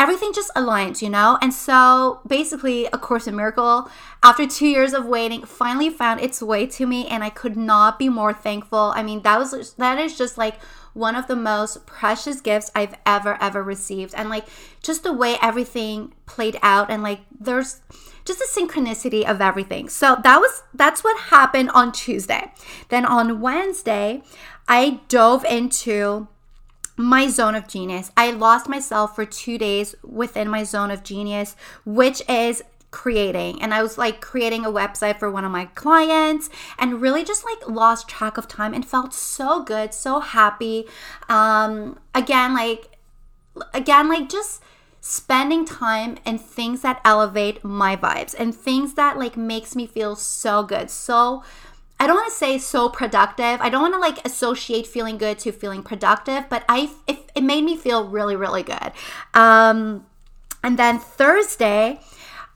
everything 0.04 0.34
just 0.34 0.54
aligns, 0.54 1.02
you 1.02 1.10
know? 1.10 1.38
And 1.42 1.54
so 1.54 2.20
basically, 2.28 2.88
A 2.88 2.98
Course 2.98 3.26
in 3.26 3.38
Miracle, 3.38 3.90
after 4.22 4.46
two 4.46 4.68
years 4.68 4.94
of 4.94 5.06
waiting, 5.06 5.44
finally 5.46 5.90
found 5.90 6.20
its 6.20 6.42
way 6.42 6.68
to 6.68 6.86
me, 6.86 7.08
and 7.08 7.24
I 7.24 7.30
could 7.30 7.56
not 7.56 7.98
be 7.98 8.10
more 8.10 8.34
thankful. 8.34 8.92
I 8.98 9.02
mean, 9.02 9.22
that 9.22 9.40
was 9.40 9.74
that 9.76 9.98
is 9.98 10.18
just 10.18 10.38
like 10.38 10.62
one 10.94 11.16
of 11.16 11.28
the 11.28 11.38
most 11.38 11.86
precious 11.86 12.42
gifts 12.42 12.70
I've 12.76 12.96
ever, 13.06 13.38
ever 13.42 13.64
received. 13.64 14.14
And 14.16 14.30
like 14.30 14.46
just 14.82 15.04
the 15.04 15.14
way 15.14 15.38
everything 15.42 16.14
played 16.26 16.58
out, 16.62 16.92
and 16.92 17.02
like 17.02 17.22
there's 17.40 17.80
just 18.26 18.40
the 18.40 18.62
synchronicity 18.62 19.24
of 19.24 19.40
everything. 19.40 19.88
So 19.88 20.18
that 20.22 20.40
was 20.40 20.64
that's 20.74 21.02
what 21.02 21.18
happened 21.36 21.70
on 21.70 21.94
Tuesday. 21.94 22.52
Then 22.90 23.06
on 23.06 23.40
Wednesday, 23.40 24.22
I 24.68 25.00
dove 25.08 25.46
into 25.46 26.28
my 26.96 27.28
zone 27.28 27.56
of 27.56 27.68
genius. 27.68 28.12
I 28.16 28.32
lost 28.32 28.70
myself 28.70 29.16
for 29.16 29.26
two 29.26 29.58
days 29.58 29.96
within 30.04 30.48
my 30.48 30.64
zone 30.64 30.92
of 30.92 31.04
genius, 31.04 31.56
which 31.86 32.22
is 32.30 32.64
creating 32.94 33.60
and 33.60 33.74
i 33.74 33.82
was 33.82 33.98
like 33.98 34.22
creating 34.22 34.64
a 34.64 34.72
website 34.72 35.18
for 35.18 35.30
one 35.30 35.44
of 35.44 35.52
my 35.52 35.66
clients 35.74 36.48
and 36.78 37.02
really 37.02 37.24
just 37.24 37.44
like 37.44 37.68
lost 37.68 38.08
track 38.08 38.38
of 38.38 38.48
time 38.48 38.72
and 38.72 38.86
felt 38.86 39.12
so 39.16 39.64
good 39.64 39.92
so 39.92 40.20
happy 40.20 40.86
um 41.28 41.98
again 42.14 42.54
like 42.54 42.96
again 43.74 44.08
like 44.08 44.30
just 44.30 44.62
spending 45.02 45.66
time 45.66 46.18
and 46.24 46.40
things 46.40 46.82
that 46.82 47.02
elevate 47.04 47.64
my 47.64 47.96
vibes 47.96 48.36
and 48.38 48.54
things 48.54 48.94
that 48.94 49.18
like 49.18 49.36
makes 49.36 49.76
me 49.76 49.88
feel 49.88 50.16
so 50.16 50.62
good 50.62 50.90
so 50.90 51.44
I 52.04 52.06
don't 52.06 52.18
want 52.18 52.34
to 52.34 52.38
say 52.38 52.58
so 52.58 52.90
productive. 52.90 53.62
I 53.62 53.70
don't 53.70 53.82
want 53.82 53.94
to 53.94 54.00
like 54.00 54.26
associate 54.26 54.86
feeling 54.86 55.18
good 55.18 55.40
to 55.40 55.54
feeling 55.54 55.82
productive, 55.82 56.50
but 56.50 56.66
I 56.68 56.92
it, 57.08 57.32
it 57.34 57.46
made 57.46 57.64
me 57.64 57.78
feel 57.78 58.10
really 58.10 58.36
really 58.36 58.62
good. 58.62 58.92
Um, 59.34 60.06
and 60.62 60.78
then 60.78 61.00
Thursday, 61.00 62.02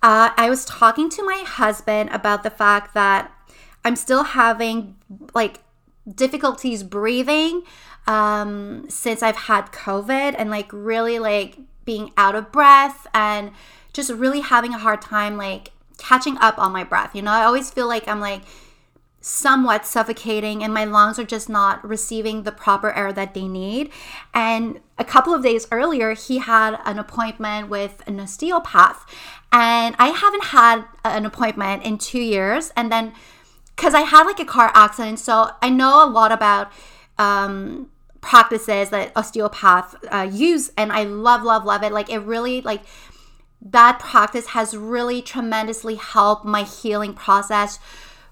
uh, 0.03 0.31
I 0.35 0.49
was 0.49 0.65
talking 0.65 1.09
to 1.11 1.23
my 1.23 1.45
husband 1.47 2.09
about 2.09 2.43
the 2.43 2.49
fact 2.49 2.93
that 2.93 3.31
I'm 3.85 3.95
still 3.95 4.23
having 4.23 4.97
like 5.33 5.61
difficulties 6.13 6.83
breathing 6.83 7.63
um, 8.05 8.89
since 8.89 9.23
I've 9.23 9.37
had 9.37 9.67
COVID 9.67 10.35
and 10.37 10.49
like 10.49 10.67
really 10.73 11.19
like 11.19 11.57
being 11.85 12.11
out 12.17 12.35
of 12.35 12.51
breath 12.51 13.07
and 13.13 13.51
just 13.93 14.11
really 14.11 14.41
having 14.41 14.73
a 14.73 14.77
hard 14.77 15.01
time 15.01 15.37
like 15.37 15.71
catching 15.97 16.37
up 16.39 16.59
on 16.59 16.73
my 16.73 16.83
breath. 16.83 17.15
You 17.15 17.21
know, 17.21 17.31
I 17.31 17.45
always 17.45 17.71
feel 17.71 17.87
like 17.87 18.09
I'm 18.09 18.19
like 18.19 18.41
somewhat 19.19 19.85
suffocating 19.85 20.63
and 20.63 20.73
my 20.73 20.85
lungs 20.85 21.17
are 21.19 21.23
just 21.25 21.49
not 21.49 21.85
receiving 21.87 22.43
the 22.43 22.51
proper 22.51 22.93
air 22.93 23.11
that 23.11 23.33
they 23.33 23.47
need. 23.47 23.91
And 24.33 24.79
a 24.97 25.03
couple 25.03 25.33
of 25.33 25.43
days 25.43 25.67
earlier, 25.71 26.13
he 26.13 26.37
had 26.37 26.79
an 26.85 26.99
appointment 26.99 27.69
with 27.69 28.01
an 28.07 28.19
osteopath. 28.19 29.05
And 29.51 29.95
I 29.97 30.09
haven't 30.09 30.45
had 30.45 30.85
an 31.03 31.25
appointment 31.25 31.83
in 31.83 31.97
two 31.97 32.19
years. 32.19 32.71
And 32.75 32.91
then, 32.91 33.13
because 33.75 33.93
I 33.93 34.01
had 34.01 34.23
like 34.23 34.39
a 34.39 34.45
car 34.45 34.71
accident, 34.73 35.19
so 35.19 35.51
I 35.61 35.69
know 35.69 36.05
a 36.05 36.09
lot 36.09 36.31
about 36.31 36.71
um, 37.17 37.89
practices 38.21 38.89
that 38.89 39.11
osteopaths 39.15 39.95
uh, 40.11 40.29
use. 40.31 40.71
And 40.77 40.91
I 40.91 41.03
love, 41.03 41.43
love, 41.43 41.65
love 41.65 41.83
it. 41.83 41.91
Like, 41.91 42.09
it 42.09 42.19
really, 42.19 42.61
like, 42.61 42.81
that 43.61 43.99
practice 43.99 44.47
has 44.47 44.77
really 44.77 45.21
tremendously 45.21 45.95
helped 45.95 46.45
my 46.45 46.63
healing 46.63 47.13
process 47.13 47.79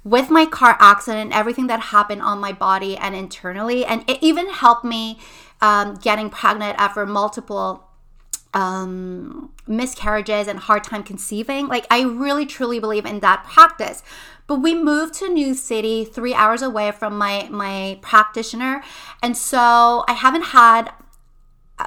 with 0.06 0.30
my 0.30 0.46
car 0.46 0.78
accident, 0.80 1.36
everything 1.36 1.68
that 1.68 1.80
happened 1.80 2.22
on 2.22 2.40
my 2.40 2.54
body 2.54 2.96
and 2.96 3.16
internally. 3.16 3.84
And 3.84 4.08
it 4.08 4.20
even 4.22 4.50
helped 4.50 4.86
me 4.86 5.20
um, 5.62 5.96
getting 5.96 6.30
pregnant 6.30 6.78
after 6.78 7.06
multiple 7.08 7.90
um, 8.54 9.52
miscarriages 9.68 10.48
and 10.48 10.60
hard 10.60 10.84
time 10.84 11.04
conceiving. 11.04 11.68
Like, 11.68 11.88
I 11.90 12.04
really 12.04 12.46
truly 12.46 12.80
believe 12.80 13.06
in 13.06 13.20
that 13.22 13.44
practice. 13.46 14.04
But 14.48 14.58
we 14.58 14.76
moved 14.76 15.16
to 15.16 15.26
a 15.26 15.30
new 15.30 15.56
city, 15.56 16.06
three 16.06 16.36
hours 16.36 16.62
away 16.62 16.92
from 16.92 17.18
my 17.18 17.48
my 17.50 17.98
practitioner, 18.04 18.84
and 19.24 19.36
so 19.36 20.06
I 20.08 20.14
haven't 20.14 20.44
had 20.44 20.92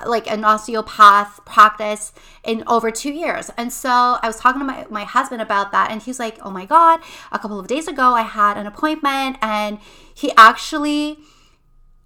like 0.07 0.31
an 0.31 0.45
osteopath 0.45 1.45
practice 1.45 2.13
in 2.45 2.63
over 2.67 2.91
two 2.91 3.13
years. 3.13 3.51
And 3.57 3.73
so 3.73 4.19
I 4.23 4.27
was 4.27 4.37
talking 4.37 4.61
to 4.61 4.65
my, 4.65 4.87
my 4.91 5.05
husband 5.05 5.41
about 5.41 5.73
that, 5.73 5.91
and 5.91 6.03
he 6.03 6.11
was 6.11 6.19
like, 6.19 6.39
Oh 6.43 6.51
my 6.51 6.67
God, 6.67 7.01
a 7.33 7.39
couple 7.39 7.59
of 7.59 7.67
days 7.67 7.89
ago 7.89 8.15
I 8.15 8.23
had 8.23 8.57
an 8.57 8.67
appointment, 8.67 9.39
and 9.41 9.79
he 10.15 10.33
actually 10.37 11.19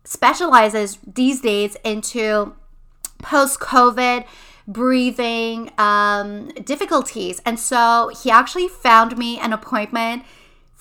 specializes 0.04 0.98
these 1.06 1.40
days 1.40 1.76
into 1.84 2.54
post 3.18 3.60
COVID 3.60 4.26
breathing 4.66 5.70
um, 5.78 6.48
difficulties. 6.64 7.40
And 7.44 7.58
so 7.58 8.10
he 8.22 8.30
actually 8.30 8.68
found 8.68 9.18
me 9.18 9.38
an 9.38 9.52
appointment 9.52 10.24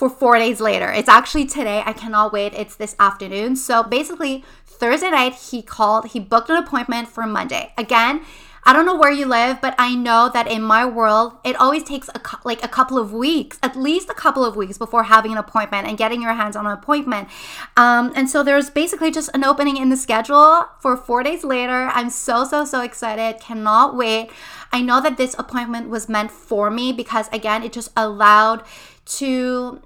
for 0.01 0.09
four 0.09 0.37
days 0.37 0.59
later. 0.59 0.91
It's 0.91 1.09
actually 1.09 1.45
today. 1.45 1.83
I 1.85 1.93
cannot 1.93 2.33
wait. 2.33 2.53
It's 2.55 2.75
this 2.75 2.95
afternoon. 2.99 3.55
So 3.55 3.83
basically, 3.83 4.43
Thursday 4.81 5.11
night, 5.11 5.35
he 5.35 5.61
called, 5.61 6.07
he 6.07 6.19
booked 6.19 6.49
an 6.49 6.55
appointment 6.55 7.07
for 7.07 7.27
Monday. 7.27 7.71
Again, 7.77 8.25
I 8.63 8.73
don't 8.73 8.87
know 8.87 8.97
where 8.97 9.11
you 9.11 9.27
live, 9.27 9.61
but 9.61 9.75
I 9.77 9.93
know 9.93 10.27
that 10.33 10.47
in 10.47 10.63
my 10.63 10.87
world, 10.87 11.33
it 11.43 11.55
always 11.55 11.83
takes 11.83 12.09
a, 12.09 12.19
like 12.43 12.63
a 12.63 12.67
couple 12.67 12.97
of 12.97 13.13
weeks, 13.13 13.59
at 13.61 13.75
least 13.75 14.09
a 14.09 14.15
couple 14.15 14.43
of 14.43 14.55
weeks 14.55 14.79
before 14.79 15.03
having 15.03 15.33
an 15.33 15.37
appointment 15.37 15.87
and 15.87 15.99
getting 15.99 16.19
your 16.23 16.33
hands 16.33 16.55
on 16.55 16.65
an 16.65 16.71
appointment. 16.71 17.29
Um, 17.77 18.11
and 18.15 18.27
so 18.27 18.41
there's 18.41 18.71
basically 18.71 19.11
just 19.11 19.29
an 19.35 19.43
opening 19.43 19.77
in 19.77 19.89
the 19.89 19.97
schedule 19.97 20.65
for 20.79 20.97
four 20.97 21.21
days 21.21 21.43
later. 21.43 21.91
I'm 21.93 22.09
so, 22.09 22.43
so, 22.43 22.65
so 22.65 22.81
excited. 22.81 23.39
Cannot 23.39 23.95
wait. 23.95 24.31
I 24.71 24.81
know 24.81 24.99
that 24.99 25.15
this 25.15 25.35
appointment 25.37 25.89
was 25.89 26.09
meant 26.09 26.31
for 26.31 26.71
me 26.71 26.91
because, 26.91 27.29
again, 27.31 27.61
it 27.61 27.71
just 27.71 27.91
allowed 27.95 28.63
to 29.05 29.83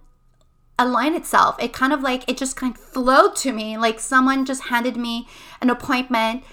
align 0.77 1.15
itself. 1.15 1.55
It 1.62 1.74
kind 1.74 1.94
of 1.94 2.01
like, 2.01 2.29
it 2.29 2.38
just 2.38 2.55
kind 2.55 2.75
of 2.75 2.82
flowed 2.82 3.36
to 3.38 3.51
me. 3.51 3.77
Like 3.77 4.00
someone 4.00 4.46
just 4.46 4.63
handed 4.63 4.98
me 4.98 5.27
an 5.62 5.70
appointment 5.70 6.44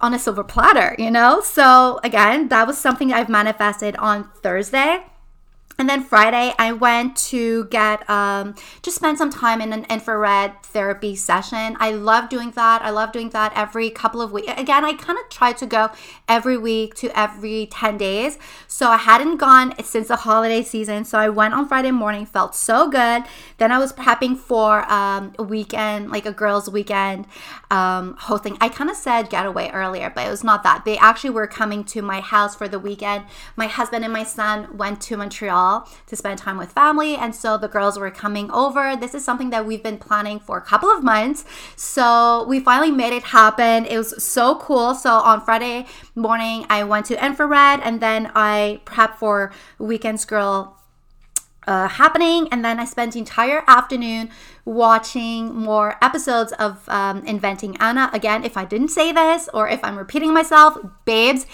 on 0.00 0.14
a 0.14 0.18
silver 0.18 0.44
platter, 0.44 0.94
you 0.98 1.10
know? 1.10 1.40
So 1.40 2.00
again, 2.04 2.48
that 2.48 2.66
was 2.66 2.78
something 2.78 3.12
I've 3.12 3.28
manifested 3.28 3.96
on 3.96 4.30
Thursday. 4.42 5.04
And 5.80 5.88
then 5.88 6.02
Friday, 6.02 6.52
I 6.58 6.72
went 6.72 7.16
to 7.28 7.66
get 7.66 8.10
um, 8.10 8.56
just 8.82 8.96
spend 8.96 9.16
some 9.16 9.30
time 9.30 9.60
in 9.60 9.72
an 9.72 9.86
infrared 9.88 10.60
therapy 10.64 11.14
session. 11.14 11.76
I 11.78 11.92
love 11.92 12.28
doing 12.28 12.50
that. 12.56 12.82
I 12.82 12.90
love 12.90 13.12
doing 13.12 13.30
that 13.30 13.52
every 13.54 13.88
couple 13.88 14.20
of 14.20 14.32
weeks. 14.32 14.52
Again, 14.56 14.84
I 14.84 14.94
kind 14.94 15.16
of 15.16 15.28
try 15.30 15.52
to 15.52 15.66
go 15.66 15.90
every 16.26 16.58
week 16.58 16.96
to 16.96 17.16
every 17.16 17.66
10 17.70 17.96
days. 17.96 18.40
So 18.66 18.88
I 18.90 18.96
hadn't 18.96 19.36
gone 19.36 19.72
since 19.84 20.08
the 20.08 20.16
holiday 20.16 20.64
season. 20.64 21.04
So 21.04 21.16
I 21.16 21.28
went 21.28 21.54
on 21.54 21.68
Friday 21.68 21.92
morning, 21.92 22.26
felt 22.26 22.56
so 22.56 22.90
good. 22.90 23.22
Then 23.58 23.70
I 23.70 23.78
was 23.78 23.92
prepping 23.92 24.36
for 24.36 24.84
um, 24.92 25.32
a 25.38 25.44
weekend, 25.44 26.10
like 26.10 26.26
a 26.26 26.32
girls' 26.32 26.68
weekend 26.68 27.26
um, 27.70 28.16
hosting. 28.18 28.58
I 28.60 28.68
kind 28.68 28.90
of 28.90 28.96
said 28.96 29.30
getaway 29.30 29.70
earlier, 29.70 30.10
but 30.12 30.26
it 30.26 30.30
was 30.30 30.42
not 30.42 30.64
that. 30.64 30.84
They 30.84 30.98
actually 30.98 31.30
were 31.30 31.46
coming 31.46 31.84
to 31.84 32.02
my 32.02 32.18
house 32.18 32.56
for 32.56 32.66
the 32.66 32.80
weekend. 32.80 33.26
My 33.54 33.68
husband 33.68 34.02
and 34.02 34.12
my 34.12 34.24
son 34.24 34.76
went 34.76 35.00
to 35.02 35.16
Montreal 35.16 35.67
to 36.06 36.14
spend 36.16 36.38
time 36.38 36.58
with 36.58 36.72
family. 36.72 37.14
And 37.16 37.34
so 37.34 37.58
the 37.58 37.68
girls 37.68 37.98
were 37.98 38.10
coming 38.10 38.50
over. 38.50 38.96
This 38.96 39.14
is 39.14 39.24
something 39.24 39.50
that 39.50 39.66
we've 39.66 39.82
been 39.82 39.98
planning 39.98 40.38
for 40.40 40.56
a 40.58 40.62
couple 40.62 40.90
of 40.90 41.02
months. 41.02 41.44
So 41.76 42.44
we 42.48 42.60
finally 42.60 42.90
made 42.90 43.12
it 43.12 43.24
happen. 43.24 43.86
It 43.86 43.96
was 43.96 44.22
so 44.22 44.56
cool. 44.56 44.94
So 44.94 45.10
on 45.30 45.40
Friday 45.40 45.86
morning, 46.14 46.66
I 46.68 46.84
went 46.84 47.06
to 47.06 47.24
infrared 47.24 47.80
and 47.82 48.00
then 48.00 48.30
I 48.34 48.80
prepped 48.84 49.16
for 49.16 49.52
Weekends 49.78 50.24
Girl 50.24 50.78
uh, 51.68 51.86
happening. 51.86 52.48
And 52.50 52.64
then 52.64 52.80
I 52.80 52.86
spent 52.86 53.12
the 53.12 53.18
entire 53.18 53.62
afternoon 53.66 54.30
watching 54.64 55.54
more 55.54 55.96
episodes 56.02 56.52
of 56.52 56.88
um, 56.88 57.24
Inventing 57.26 57.76
Anna. 57.78 58.10
Again, 58.12 58.42
if 58.42 58.56
I 58.56 58.64
didn't 58.64 58.88
say 58.88 59.12
this 59.12 59.48
or 59.52 59.68
if 59.68 59.84
I'm 59.84 59.98
repeating 59.98 60.32
myself, 60.32 60.78
babes, 61.04 61.46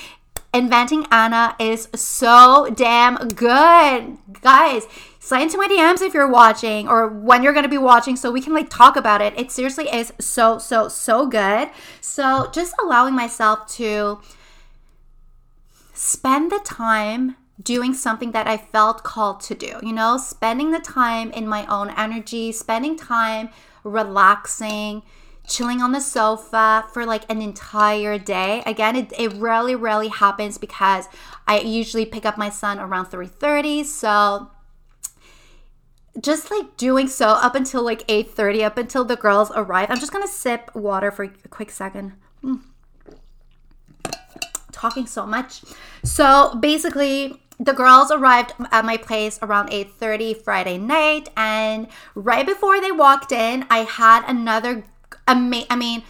Inventing 0.54 1.04
Anna 1.10 1.56
is 1.58 1.88
so 1.96 2.70
damn 2.72 3.16
good. 3.30 4.18
Guys, 4.40 4.86
slide 5.18 5.42
into 5.42 5.58
my 5.58 5.66
DMs 5.66 6.00
if 6.00 6.14
you're 6.14 6.30
watching 6.30 6.88
or 6.88 7.08
when 7.08 7.42
you're 7.42 7.52
going 7.52 7.64
to 7.64 7.68
be 7.68 7.76
watching 7.76 8.14
so 8.14 8.30
we 8.30 8.40
can 8.40 8.54
like 8.54 8.70
talk 8.70 8.94
about 8.94 9.20
it. 9.20 9.36
It 9.36 9.50
seriously 9.50 9.88
is 9.92 10.12
so, 10.20 10.58
so, 10.58 10.86
so 10.86 11.26
good. 11.26 11.70
So 12.00 12.50
just 12.52 12.72
allowing 12.80 13.16
myself 13.16 13.66
to 13.74 14.20
spend 15.92 16.52
the 16.52 16.60
time 16.60 17.34
doing 17.60 17.92
something 17.92 18.30
that 18.30 18.46
I 18.46 18.56
felt 18.56 19.02
called 19.02 19.40
to 19.40 19.56
do, 19.56 19.80
you 19.82 19.92
know, 19.92 20.18
spending 20.18 20.70
the 20.70 20.78
time 20.78 21.32
in 21.32 21.48
my 21.48 21.66
own 21.66 21.90
energy, 21.96 22.52
spending 22.52 22.96
time 22.96 23.48
relaxing 23.82 25.02
chilling 25.46 25.82
on 25.82 25.92
the 25.92 26.00
sofa 26.00 26.86
for 26.92 27.04
like 27.04 27.30
an 27.30 27.42
entire 27.42 28.18
day. 28.18 28.62
Again, 28.66 28.96
it, 28.96 29.12
it 29.18 29.32
rarely, 29.34 29.74
rarely 29.74 30.08
happens 30.08 30.58
because 30.58 31.06
I 31.46 31.60
usually 31.60 32.06
pick 32.06 32.24
up 32.24 32.38
my 32.38 32.48
son 32.48 32.78
around 32.78 33.06
3.30. 33.06 33.84
So 33.84 34.50
just 36.20 36.50
like 36.50 36.76
doing 36.76 37.08
so 37.08 37.28
up 37.28 37.54
until 37.54 37.82
like 37.82 38.06
8.30, 38.06 38.64
up 38.64 38.78
until 38.78 39.04
the 39.04 39.16
girls 39.16 39.50
arrive. 39.54 39.90
I'm 39.90 39.98
just 39.98 40.12
going 40.12 40.24
to 40.24 40.32
sip 40.32 40.70
water 40.74 41.10
for 41.10 41.24
a 41.24 41.48
quick 41.50 41.70
second. 41.70 42.14
Mm. 42.42 42.60
Talking 44.72 45.06
so 45.06 45.26
much. 45.26 45.62
So 46.02 46.56
basically, 46.60 47.40
the 47.58 47.72
girls 47.72 48.10
arrived 48.10 48.52
at 48.72 48.84
my 48.84 48.96
place 48.96 49.38
around 49.40 49.70
8:30 49.70 50.42
Friday 50.42 50.76
night 50.76 51.28
and 51.36 51.86
right 52.14 52.44
before 52.44 52.80
they 52.80 52.90
walked 52.90 53.30
in 53.30 53.64
I 53.70 53.78
had 53.84 54.24
another 54.26 54.84
ama- 55.26 55.66
I 55.70 55.76
mean, 55.76 56.02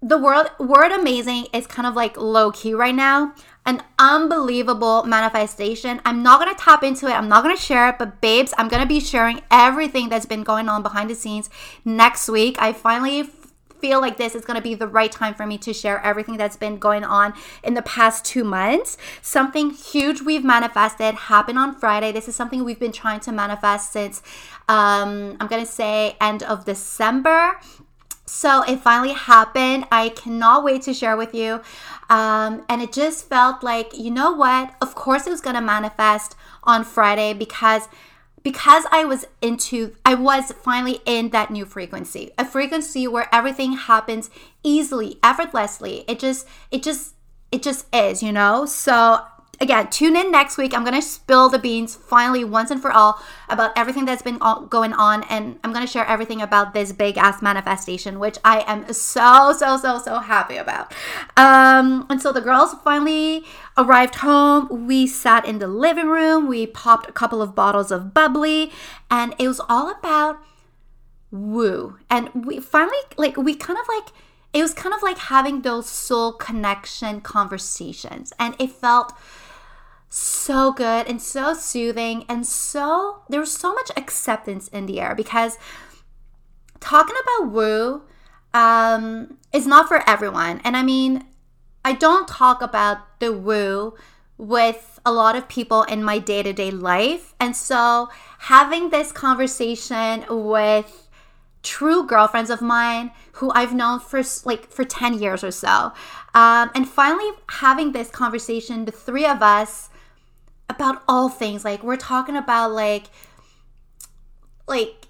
the 0.00 0.18
word 0.18 0.50
word 0.58 0.92
amazing 0.92 1.46
is 1.52 1.66
kind 1.66 1.86
of 1.86 1.94
like 1.94 2.16
low 2.16 2.52
key 2.52 2.74
right 2.74 2.94
now. 2.94 3.34
An 3.66 3.82
unbelievable 3.98 5.04
manifestation. 5.04 6.00
I'm 6.04 6.22
not 6.22 6.38
gonna 6.38 6.54
tap 6.54 6.82
into 6.82 7.06
it. 7.06 7.12
I'm 7.12 7.28
not 7.28 7.42
gonna 7.42 7.56
share 7.56 7.88
it, 7.88 7.98
but 7.98 8.20
babes, 8.20 8.54
I'm 8.56 8.68
gonna 8.68 8.86
be 8.86 9.00
sharing 9.00 9.42
everything 9.50 10.08
that's 10.08 10.26
been 10.26 10.44
going 10.44 10.68
on 10.68 10.82
behind 10.82 11.10
the 11.10 11.14
scenes 11.14 11.50
next 11.84 12.28
week. 12.28 12.56
I 12.60 12.72
finally 12.72 13.30
feel 13.80 14.00
like 14.00 14.16
this 14.16 14.34
is 14.34 14.44
going 14.44 14.56
to 14.56 14.62
be 14.62 14.74
the 14.74 14.86
right 14.86 15.10
time 15.10 15.34
for 15.34 15.46
me 15.46 15.58
to 15.58 15.72
share 15.72 16.04
everything 16.04 16.36
that's 16.36 16.56
been 16.56 16.78
going 16.78 17.04
on 17.04 17.32
in 17.62 17.74
the 17.74 17.82
past 17.82 18.24
two 18.24 18.44
months. 18.44 18.96
Something 19.22 19.70
huge 19.70 20.20
we've 20.20 20.44
manifested 20.44 21.14
happened 21.14 21.58
on 21.58 21.74
Friday. 21.74 22.12
This 22.12 22.28
is 22.28 22.34
something 22.34 22.64
we've 22.64 22.80
been 22.80 22.92
trying 22.92 23.20
to 23.20 23.32
manifest 23.32 23.92
since, 23.92 24.22
um, 24.68 25.36
I'm 25.40 25.46
going 25.46 25.64
to 25.64 25.70
say, 25.70 26.16
end 26.20 26.42
of 26.42 26.64
December. 26.64 27.58
So 28.28 28.62
it 28.62 28.80
finally 28.80 29.14
happened. 29.14 29.86
I 29.90 30.10
cannot 30.10 30.62
wait 30.62 30.82
to 30.82 30.94
share 30.94 31.16
with 31.16 31.34
you. 31.34 31.62
Um, 32.10 32.64
and 32.68 32.82
it 32.82 32.92
just 32.92 33.28
felt 33.28 33.62
like, 33.62 33.96
you 33.96 34.10
know 34.10 34.32
what? 34.32 34.74
Of 34.80 34.94
course 34.94 35.26
it 35.26 35.30
was 35.30 35.40
going 35.40 35.56
to 35.56 35.62
manifest 35.62 36.36
on 36.64 36.84
Friday 36.84 37.32
because 37.32 37.88
because 38.44 38.84
I 38.92 39.04
was 39.04 39.26
into 39.42 39.94
I 40.04 40.14
was 40.14 40.52
finally 40.52 41.00
in 41.04 41.30
that 41.30 41.50
new 41.50 41.64
frequency. 41.64 42.30
A 42.38 42.44
frequency 42.44 43.08
where 43.08 43.28
everything 43.34 43.72
happens 43.72 44.30
easily, 44.62 45.18
effortlessly. 45.22 46.04
It 46.06 46.18
just 46.18 46.46
it 46.70 46.82
just 46.82 47.14
it 47.50 47.62
just 47.62 47.86
is, 47.94 48.22
you 48.22 48.32
know? 48.32 48.66
So 48.66 49.24
again, 49.60 49.90
tune 49.90 50.16
in 50.16 50.30
next 50.30 50.56
week. 50.56 50.74
I'm 50.74 50.84
going 50.84 50.94
to 50.94 51.02
spill 51.02 51.48
the 51.48 51.58
beans 51.58 51.96
finally 51.96 52.44
once 52.44 52.70
and 52.70 52.80
for 52.80 52.90
all 52.90 53.20
about 53.48 53.72
everything 53.76 54.04
that's 54.04 54.22
been 54.22 54.38
going 54.68 54.92
on. 54.92 55.24
And 55.24 55.58
I'm 55.64 55.72
going 55.72 55.84
to 55.84 55.90
share 55.90 56.06
everything 56.06 56.40
about 56.42 56.74
this 56.74 56.92
big 56.92 57.18
ass 57.18 57.42
manifestation, 57.42 58.18
which 58.18 58.38
I 58.44 58.64
am 58.66 58.92
so, 58.92 59.52
so, 59.52 59.76
so, 59.76 59.98
so 59.98 60.18
happy 60.20 60.56
about. 60.56 60.94
Um, 61.36 62.06
and 62.08 62.22
so 62.22 62.32
the 62.32 62.40
girls 62.40 62.74
finally 62.84 63.44
arrived 63.76 64.16
home. 64.16 64.86
We 64.86 65.06
sat 65.06 65.44
in 65.44 65.58
the 65.58 65.68
living 65.68 66.08
room. 66.08 66.48
We 66.48 66.66
popped 66.66 67.08
a 67.08 67.12
couple 67.12 67.42
of 67.42 67.54
bottles 67.54 67.90
of 67.90 68.14
bubbly. 68.14 68.70
And 69.10 69.34
it 69.38 69.48
was 69.48 69.60
all 69.68 69.90
about 69.90 70.38
woo. 71.30 71.98
And 72.08 72.46
we 72.46 72.60
finally, 72.60 72.98
like, 73.16 73.36
we 73.36 73.54
kind 73.54 73.78
of 73.78 73.86
like, 73.88 74.12
it 74.52 74.62
was 74.62 74.72
kind 74.72 74.94
of 74.94 75.02
like 75.02 75.18
having 75.18 75.60
those 75.60 75.88
soul 75.88 76.32
connection 76.32 77.20
conversations. 77.20 78.32
And 78.38 78.54
it 78.58 78.70
felt 78.70 79.12
so 80.08 80.72
good 80.72 81.06
and 81.06 81.20
so 81.20 81.52
soothing 81.54 82.24
and 82.28 82.46
so 82.46 83.22
there 83.28 83.40
was 83.40 83.52
so 83.52 83.74
much 83.74 83.90
acceptance 83.96 84.68
in 84.68 84.86
the 84.86 85.00
air 85.00 85.14
because 85.14 85.58
talking 86.80 87.16
about 87.22 87.52
woo 87.52 88.02
um, 88.54 89.38
is 89.52 89.66
not 89.66 89.88
for 89.88 90.08
everyone. 90.08 90.60
And 90.64 90.76
I 90.76 90.82
mean, 90.82 91.24
I 91.84 91.92
don't 91.92 92.28
talk 92.28 92.62
about 92.62 93.20
the 93.20 93.32
woo 93.32 93.94
with 94.36 95.00
a 95.04 95.12
lot 95.12 95.36
of 95.36 95.48
people 95.48 95.82
in 95.84 96.02
my 96.02 96.18
day 96.18 96.42
to 96.42 96.52
day 96.52 96.70
life. 96.70 97.34
And 97.40 97.56
so 97.56 98.08
having 98.40 98.90
this 98.90 99.12
conversation 99.12 100.24
with 100.28 101.08
true 101.62 102.06
girlfriends 102.06 102.50
of 102.50 102.62
mine 102.62 103.10
who 103.32 103.50
I've 103.52 103.74
known 103.74 104.00
for 104.00 104.22
like 104.44 104.70
for 104.70 104.84
10 104.84 105.18
years 105.18 105.42
or 105.42 105.50
so. 105.50 105.92
Um, 106.34 106.70
and 106.74 106.88
finally 106.88 107.30
having 107.50 107.92
this 107.92 108.10
conversation, 108.10 108.84
the 108.84 108.92
three 108.92 109.26
of 109.26 109.42
us 109.42 109.90
about 110.68 111.02
all 111.08 111.28
things. 111.28 111.64
Like 111.64 111.82
we're 111.82 111.96
talking 111.96 112.36
about 112.36 112.72
like 112.72 113.04
like 114.66 115.06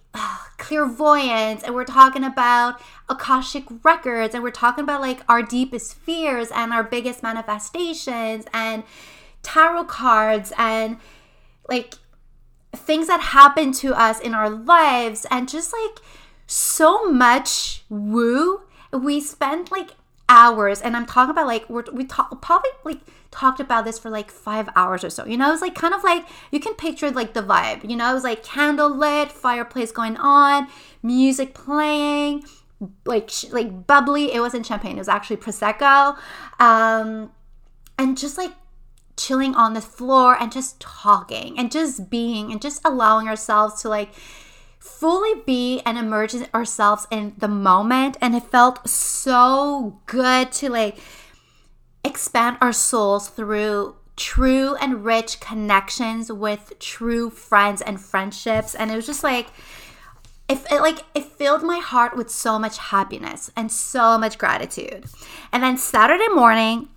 clairvoyance 0.58 1.62
and 1.62 1.74
we're 1.74 1.84
talking 1.84 2.24
about 2.24 2.80
akashic 3.08 3.64
records 3.84 4.34
and 4.34 4.42
we're 4.42 4.50
talking 4.50 4.84
about 4.84 5.00
like 5.00 5.20
our 5.28 5.42
deepest 5.42 5.94
fears 5.94 6.50
and 6.54 6.72
our 6.72 6.82
biggest 6.82 7.22
manifestations 7.22 8.44
and 8.52 8.82
tarot 9.42 9.84
cards 9.84 10.52
and 10.58 10.98
like 11.68 11.94
things 12.74 13.06
that 13.06 13.20
happen 13.20 13.72
to 13.72 13.94
us 13.94 14.20
in 14.20 14.34
our 14.34 14.50
lives 14.50 15.26
and 15.30 15.48
just 15.48 15.72
like 15.72 16.04
so 16.46 17.10
much 17.10 17.84
woo 17.88 18.62
we 18.92 19.20
spend 19.20 19.70
like 19.70 19.90
hours 20.28 20.80
and 20.80 20.96
i'm 20.96 21.06
talking 21.06 21.30
about 21.30 21.46
like 21.46 21.68
we're, 21.70 21.84
we 21.92 22.04
talk 22.04 22.40
probably 22.42 22.70
like 22.84 23.00
talked 23.30 23.60
about 23.60 23.84
this 23.84 23.98
for 23.98 24.10
like 24.10 24.30
five 24.30 24.68
hours 24.74 25.04
or 25.04 25.10
so. 25.10 25.24
You 25.26 25.36
know, 25.36 25.48
it 25.48 25.52
was 25.52 25.60
like 25.60 25.74
kind 25.74 25.94
of 25.94 26.02
like 26.02 26.24
you 26.50 26.60
can 26.60 26.74
picture 26.74 27.10
like 27.10 27.34
the 27.34 27.42
vibe. 27.42 27.88
You 27.88 27.96
know, 27.96 28.10
it 28.10 28.14
was 28.14 28.24
like 28.24 28.42
candle 28.42 28.94
lit, 28.94 29.30
fireplace 29.30 29.92
going 29.92 30.16
on, 30.16 30.68
music 31.02 31.54
playing, 31.54 32.44
like 33.04 33.30
like 33.50 33.86
bubbly. 33.86 34.32
It 34.32 34.40
wasn't 34.40 34.66
champagne. 34.66 34.96
It 34.96 35.00
was 35.00 35.08
actually 35.08 35.36
prosecco, 35.36 36.16
um, 36.58 37.32
and 37.98 38.16
just 38.16 38.38
like 38.38 38.52
chilling 39.16 39.54
on 39.54 39.74
the 39.74 39.80
floor 39.80 40.40
and 40.40 40.52
just 40.52 40.78
talking 40.80 41.58
and 41.58 41.72
just 41.72 42.08
being 42.08 42.52
and 42.52 42.62
just 42.62 42.80
allowing 42.84 43.26
ourselves 43.26 43.82
to 43.82 43.88
like 43.88 44.10
fully 44.78 45.42
be 45.46 45.80
and 45.84 45.98
immerse 45.98 46.36
ourselves 46.54 47.06
in 47.10 47.34
the 47.38 47.48
moment. 47.48 48.16
And 48.20 48.34
it 48.34 48.44
felt 48.44 48.88
so 48.88 50.00
good 50.06 50.52
to 50.52 50.70
like 50.70 50.98
expand 52.04 52.58
our 52.60 52.72
souls 52.72 53.28
through 53.28 53.96
true 54.16 54.74
and 54.76 55.04
rich 55.04 55.40
connections 55.40 56.30
with 56.32 56.72
true 56.78 57.30
friends 57.30 57.80
and 57.80 58.00
friendships. 58.00 58.74
And 58.74 58.90
it 58.90 58.96
was 58.96 59.06
just 59.06 59.22
like 59.22 59.48
it, 60.48 60.58
it, 60.70 60.80
like 60.80 61.04
it 61.14 61.24
filled 61.24 61.62
my 61.62 61.78
heart 61.78 62.16
with 62.16 62.30
so 62.30 62.58
much 62.58 62.78
happiness 62.78 63.50
and 63.54 63.70
so 63.70 64.18
much 64.18 64.38
gratitude. 64.38 65.04
And 65.52 65.62
then 65.62 65.76
saturday 65.76 66.28
morning 66.28 66.88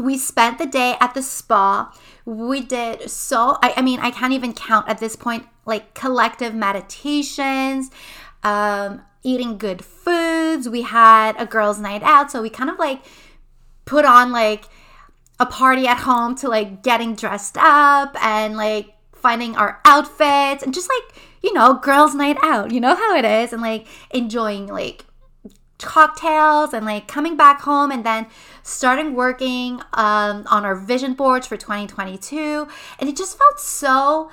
we 0.00 0.16
spent 0.16 0.58
the 0.58 0.66
day 0.66 0.96
at 1.00 1.14
the 1.14 1.22
spa. 1.22 1.92
We 2.24 2.60
did 2.60 3.10
so 3.10 3.58
I, 3.62 3.74
I 3.76 3.82
mean 3.82 4.00
i 4.00 4.10
can't 4.10 4.32
even 4.32 4.52
count 4.52 4.88
at 4.88 4.98
this 4.98 5.16
point 5.16 5.46
like 5.66 5.94
collective 5.94 6.54
meditations 6.54 7.90
um 8.42 9.02
eating 9.22 9.58
good 9.58 9.84
foods. 9.84 10.68
We 10.68 10.82
had 10.82 11.34
a 11.38 11.46
girls 11.46 11.78
night 11.78 12.02
out 12.02 12.30
so 12.30 12.42
we 12.42 12.50
kind 12.50 12.70
of 12.70 12.78
like 12.78 13.02
put 13.84 14.04
on 14.04 14.32
like 14.32 14.64
a 15.38 15.46
party 15.46 15.86
at 15.86 15.98
home 15.98 16.34
to 16.36 16.48
like 16.48 16.82
getting 16.82 17.14
dressed 17.14 17.56
up 17.58 18.14
and 18.22 18.56
like 18.56 18.94
finding 19.12 19.56
our 19.56 19.80
outfits 19.84 20.62
and 20.62 20.72
just 20.72 20.88
like 20.88 21.16
you 21.42 21.52
know 21.52 21.74
girls 21.74 22.14
night 22.14 22.38
out. 22.42 22.70
You 22.70 22.80
know 22.80 22.94
how 22.94 23.16
it 23.16 23.24
is? 23.24 23.52
And 23.52 23.62
like 23.62 23.86
enjoying 24.10 24.66
like 24.66 25.04
cocktails 25.80 26.72
and 26.72 26.86
like 26.86 27.08
coming 27.08 27.36
back 27.36 27.60
home 27.62 27.90
and 27.90 28.04
then 28.04 28.26
starting 28.62 29.14
working 29.14 29.80
um, 29.94 30.46
on 30.50 30.64
our 30.64 30.74
vision 30.74 31.14
boards 31.14 31.46
for 31.46 31.56
2022 31.56 32.68
and 32.98 33.08
it 33.08 33.16
just 33.16 33.38
felt 33.38 33.58
so 33.58 34.30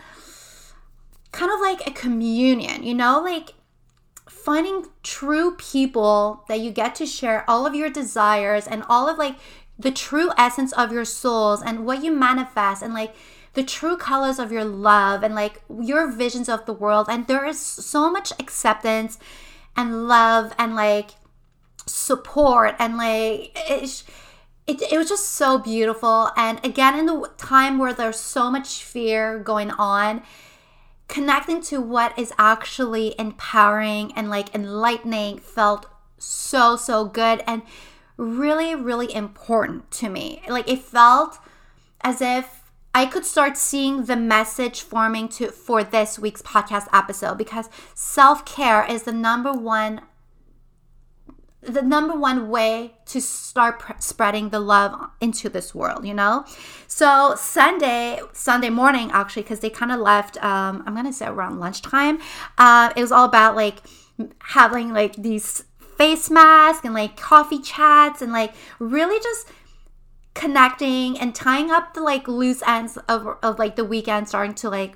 kind 1.31 1.51
of 1.51 1.59
like 1.59 1.87
a 1.87 1.91
communion 1.91 2.83
you 2.83 2.93
know? 2.93 3.21
Like 3.21 3.53
finding 4.47 4.85
true 5.03 5.55
people 5.57 6.45
that 6.47 6.61
you 6.61 6.71
get 6.71 6.95
to 6.95 7.05
share 7.05 7.43
all 7.49 7.65
of 7.65 7.75
your 7.75 7.89
desires 7.89 8.65
and 8.65 8.81
all 8.87 9.09
of 9.09 9.17
like 9.17 9.35
the 9.77 9.91
true 9.91 10.31
essence 10.37 10.71
of 10.71 10.91
your 10.91 11.03
souls 11.03 11.61
and 11.61 11.85
what 11.85 12.01
you 12.01 12.13
manifest 12.13 12.81
and 12.81 12.93
like 12.93 13.13
the 13.55 13.63
true 13.63 13.97
colors 13.97 14.39
of 14.39 14.51
your 14.51 14.63
love 14.63 15.21
and 15.21 15.35
like 15.35 15.61
your 15.81 16.09
visions 16.09 16.47
of 16.47 16.65
the 16.65 16.71
world. 16.71 17.07
And 17.09 17.27
there 17.27 17.45
is 17.45 17.59
so 17.59 18.09
much 18.09 18.31
acceptance 18.39 19.19
and 19.75 20.07
love 20.07 20.53
and 20.57 20.75
like 20.75 21.11
support 21.87 22.75
and 22.79 22.97
like 22.97 23.51
it, 23.55 24.03
it, 24.67 24.81
it 24.91 24.97
was 24.97 25.09
just 25.09 25.29
so 25.29 25.57
beautiful. 25.57 26.31
And 26.35 26.63
again 26.63 26.97
in 26.97 27.05
the 27.05 27.31
time 27.37 27.77
where 27.77 27.93
there's 27.93 28.19
so 28.19 28.51
much 28.51 28.83
fear 28.83 29.39
going 29.39 29.71
on 29.71 30.23
connecting 31.07 31.61
to 31.61 31.79
what 31.79 32.17
is 32.19 32.33
actually 32.37 33.15
empowering 33.17 34.11
and 34.15 34.29
like 34.29 34.53
enlightening 34.53 35.39
felt 35.39 35.85
so 36.17 36.75
so 36.75 37.05
good 37.05 37.43
and 37.47 37.61
really 38.17 38.75
really 38.75 39.13
important 39.13 39.89
to 39.91 40.09
me. 40.09 40.41
Like 40.49 40.69
it 40.69 40.79
felt 40.79 41.39
as 42.01 42.21
if 42.21 42.57
I 42.93 43.05
could 43.05 43.25
start 43.25 43.57
seeing 43.57 44.05
the 44.05 44.15
message 44.15 44.81
forming 44.81 45.29
to 45.29 45.51
for 45.51 45.83
this 45.83 46.17
week's 46.17 46.41
podcast 46.41 46.87
episode 46.91 47.37
because 47.37 47.69
self-care 47.93 48.85
is 48.89 49.03
the 49.03 49.11
number 49.11 49.53
one 49.53 50.01
the 51.67 51.81
number 51.81 52.17
one 52.17 52.49
way 52.49 52.93
to 53.05 53.21
start 53.21 53.79
pr- 53.79 53.93
spreading 53.99 54.49
the 54.49 54.59
love 54.59 55.09
into 55.21 55.49
this 55.49 55.75
world 55.75 56.05
you 56.05 56.13
know? 56.13 56.45
So 56.87 57.35
sunday 57.37 58.19
sunday 58.33 58.69
morning 58.69 59.11
actually 59.11 59.43
because 59.43 59.59
they 59.59 59.69
kind 59.69 59.91
of 59.91 59.99
left 59.99 60.41
um, 60.43 60.83
i'm 60.85 60.95
gonna 60.95 61.13
say 61.13 61.27
around 61.27 61.59
lunchtime 61.59 62.19
uh, 62.57 62.91
it 62.95 63.01
was 63.01 63.11
all 63.11 63.25
about 63.25 63.55
like 63.55 63.77
having 64.39 64.93
like 64.93 65.15
these 65.15 65.63
face 65.97 66.29
masks 66.29 66.85
and 66.85 66.93
like 66.93 67.17
coffee 67.17 67.59
chats 67.59 68.21
and 68.21 68.31
like 68.31 68.53
really 68.79 69.19
just 69.21 69.47
connecting 70.33 71.17
and 71.19 71.33
tying 71.33 71.71
up 71.71 71.95
the 71.95 72.01
like 72.01 72.27
loose 72.27 72.61
ends 72.67 72.97
of, 73.09 73.27
of 73.41 73.57
like 73.57 73.75
the 73.75 73.83
weekend 73.83 74.27
starting 74.27 74.53
to 74.53 74.69
like 74.69 74.95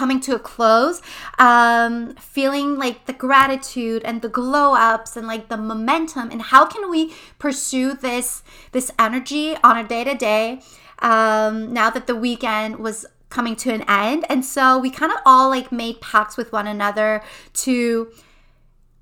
coming 0.00 0.18
to 0.18 0.34
a 0.34 0.38
close 0.38 1.02
um 1.38 2.14
feeling 2.14 2.78
like 2.78 3.04
the 3.04 3.12
gratitude 3.12 4.00
and 4.02 4.22
the 4.22 4.30
glow 4.30 4.72
ups 4.72 5.14
and 5.14 5.26
like 5.26 5.50
the 5.50 5.58
momentum 5.58 6.30
and 6.30 6.40
how 6.52 6.64
can 6.64 6.88
we 6.88 7.12
pursue 7.38 7.92
this 7.92 8.42
this 8.72 8.90
energy 8.98 9.46
on 9.62 9.76
a 9.76 9.86
day 9.86 10.02
to 10.02 10.14
day 10.14 10.58
now 11.02 11.90
that 11.90 12.06
the 12.06 12.16
weekend 12.16 12.78
was 12.78 13.04
coming 13.28 13.54
to 13.54 13.70
an 13.70 13.82
end 13.88 14.24
and 14.30 14.42
so 14.42 14.78
we 14.78 14.88
kind 14.88 15.12
of 15.12 15.18
all 15.26 15.50
like 15.50 15.70
made 15.70 16.00
pacts 16.00 16.38
with 16.38 16.50
one 16.50 16.66
another 16.66 17.22
to 17.52 18.10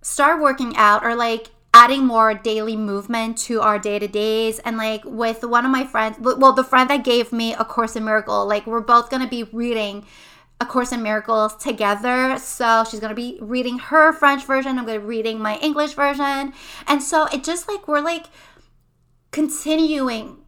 start 0.03 0.43
working 0.43 0.77
out 0.77 1.05
or 1.05 1.15
like 1.15 1.51
adding 1.75 2.05
more 2.05 2.35
daily 2.35 2.77
movement 2.77 3.39
to 3.39 3.61
our 3.61 3.79
day 3.79 3.99
to 3.99 4.09
days. 4.09 4.59
And 4.61 4.77
like 4.77 5.03
with 5.05 5.45
one 5.45 5.65
of 5.65 5.71
my 5.71 5.85
friends, 5.85 6.17
well, 6.19 6.53
the 6.53 6.65
friend 6.65 6.89
that 6.91 7.05
gave 7.05 7.33
me 7.33 7.55
A 7.55 7.65
Course 7.65 7.95
in 7.95 8.05
Miracle, 8.05 8.47
like 8.47 8.67
we're 8.67 8.81
both 8.81 9.11
to 9.11 9.27
be 9.29 9.45
reading 9.45 10.07
a 10.61 10.67
Course 10.67 10.93
in 10.93 11.03
Miracles 11.03 11.55
together. 11.57 12.37
So 12.39 12.85
she's 12.85 13.01
going 13.01 13.11
to 13.11 13.17
be 13.17 13.39
reading 13.41 13.79
her 13.79 14.13
French 14.13 14.45
version. 14.45 14.79
I'm 14.79 14.87
going 14.87 14.99
to 14.99 15.01
be 15.01 15.07
reading 15.07 15.39
my 15.39 15.57
English 15.59 15.95
version. 15.95 16.53
And 16.87 17.03
so 17.03 17.27
it 17.27 17.45
just 17.45 17.69
like 17.69 17.87
we're 17.87 18.01
like 18.01 18.27
continuing 19.31 20.39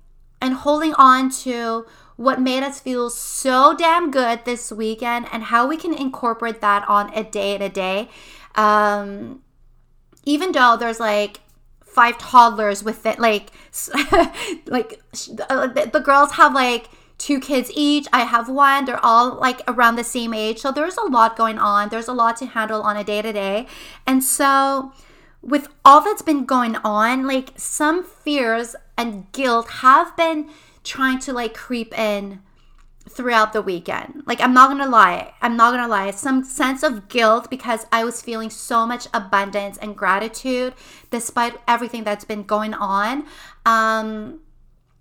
and 0.41 0.55
holding 0.55 0.95
on 0.95 1.31
to 1.31 1.87
what 2.17 2.41
made 2.41 2.63
us 2.63 2.81
feel 2.81 3.09
so 3.09 3.75
damn 3.75 4.11
good 4.11 4.45
this 4.45 4.71
weekend 4.73 5.27
and 5.33 5.45
how 5.45 5.67
we 5.67 5.77
can 5.77 5.95
incorporate 5.95 6.61
that 6.61 6.87
on 6.89 7.13
a 7.15 7.23
day 7.23 7.57
to 7.57 7.65
a 7.65 7.69
day. 7.69 8.09
Um, 8.57 9.43
even 10.25 10.53
though 10.53 10.77
there's 10.77 11.01
like 11.01 11.41
five 11.83 12.19
toddlers 12.19 12.83
with 12.83 13.07
it, 13.07 13.19
like, 13.19 13.51
like 14.67 15.01
uh, 15.49 15.67
the 15.69 16.03
girls 16.05 16.33
have 16.33 16.53
like 16.53 16.91
two 17.21 17.39
kids 17.39 17.71
each. 17.75 18.09
I 18.13 18.21
have 18.21 18.49
one. 18.49 18.87
They're 18.87 19.05
all 19.05 19.35
like 19.35 19.61
around 19.69 19.97
the 19.97 20.05
same 20.05 20.33
age. 20.35 20.59
So 20.59 20.73
there's 20.73 20.97
a 20.97 21.05
lot 21.05 21.37
going 21.37 21.59
on. 21.59 21.91
There's 21.91 22.09
a 22.09 22.15
lot 22.15 22.37
to 22.39 22.47
handle 22.47 22.83
on 22.83 22.97
a 22.97 23.05
day 23.05 23.23
to 23.23 23.33
day. 23.33 23.67
And 24.07 24.25
so 24.25 24.93
with 25.43 25.69
all 25.85 26.01
that's 26.01 26.23
been 26.23 26.47
going 26.47 26.77
on, 26.77 27.27
like 27.27 27.53
some 27.57 28.03
fears 28.03 28.75
and 28.97 29.31
guilt 29.33 29.69
have 29.69 30.17
been 30.17 30.51
trying 30.83 31.19
to 31.21 31.33
like 31.33 31.55
creep 31.55 31.97
in 31.97 32.41
throughout 33.09 33.53
the 33.53 33.61
weekend. 33.61 34.23
Like 34.27 34.41
I'm 34.41 34.55
not 34.55 34.71
going 34.71 34.83
to 34.83 34.89
lie. 34.89 35.35
I'm 35.43 35.57
not 35.57 35.73
going 35.73 35.83
to 35.83 35.89
lie. 35.89 36.11
Some 36.13 36.43
sense 36.43 36.83
of 36.83 37.09
guilt 37.09 37.51
because 37.51 37.87
I 37.93 38.03
was 38.03 38.23
feeling 38.23 38.49
so 38.49 38.87
much 38.87 39.09
abundance 39.13 39.77
and 39.77 39.95
gratitude 39.95 40.73
despite 41.11 41.59
everything 41.69 42.05
that's 42.05 42.25
been 42.25 42.45
going 42.45 42.73
on. 42.73 43.27
Um 43.67 44.41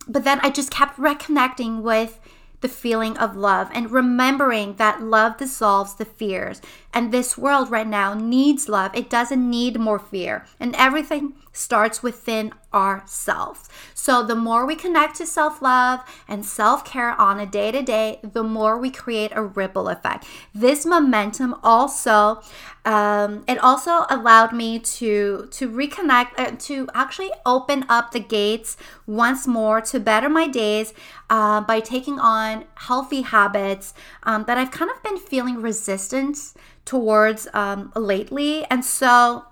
but 0.10 0.24
then 0.24 0.40
I 0.42 0.50
just 0.50 0.72
kept 0.72 0.98
reconnecting 0.98 1.82
with 1.82 2.20
the 2.62 2.68
feeling 2.68 3.18
of 3.18 3.38
love 3.38 3.70
and 3.74 3.90
remembering 3.90 4.76
that 4.76 5.02
love 5.02 5.38
dissolves 5.38 5.96
the 5.96 6.06
fears. 6.06 6.62
And 6.94 7.12
this 7.12 7.38
world 7.38 7.72
right 7.72 7.88
now 7.88 8.14
needs 8.14 8.68
love, 8.68 8.94
it 8.96 9.10
doesn't 9.10 9.50
need 9.50 9.80
more 9.80 10.00
fear. 10.00 10.46
And 10.60 10.76
everything 10.76 11.34
starts 11.52 12.02
within 12.04 12.54
ourselves. 12.74 13.68
So 13.94 14.24
the 14.24 14.36
more 14.36 14.66
we 14.66 14.76
connect 14.76 15.16
to 15.18 15.26
self 15.26 15.62
love 15.62 16.02
and 16.28 16.46
self 16.46 16.86
care 16.86 17.20
on 17.20 17.40
a 17.40 17.46
day 17.46 17.72
to 17.72 17.82
day, 17.82 18.20
the 18.24 18.44
more 18.44 18.78
we 18.78 18.92
create 18.92 19.32
a 19.36 19.44
ripple 19.44 19.90
effect. 19.90 20.26
This 20.54 20.86
momentum 20.86 21.56
also 21.64 22.42
um, 22.86 23.44
it 23.48 23.60
also 23.60 24.06
allowed 24.10 24.54
me 24.54 24.80
to 24.80 25.48
to 25.52 25.70
reconnect 25.70 26.40
uh, 26.40 26.56
to 26.60 26.88
actually 26.94 27.32
open 27.46 27.86
up 27.90 28.12
the 28.12 28.20
gates 28.20 28.78
once 29.06 29.46
more 29.46 29.82
to 29.82 30.00
better 30.00 30.30
my 30.30 30.48
days 30.48 30.94
uh, 31.30 31.62
by 31.62 31.82
taking 31.82 32.20
on 32.20 32.66
healthy 32.76 33.22
habits 33.22 33.94
um, 34.24 34.46
that 34.46 34.58
I've 34.58 34.72
kind 34.72 34.90
of 34.90 35.04
been 35.04 35.18
feeling 35.18 35.62
resistance 35.62 36.54
towards 36.86 37.48
um, 37.54 37.92
lately, 37.96 38.66
and 38.72 38.84
so 38.84 39.46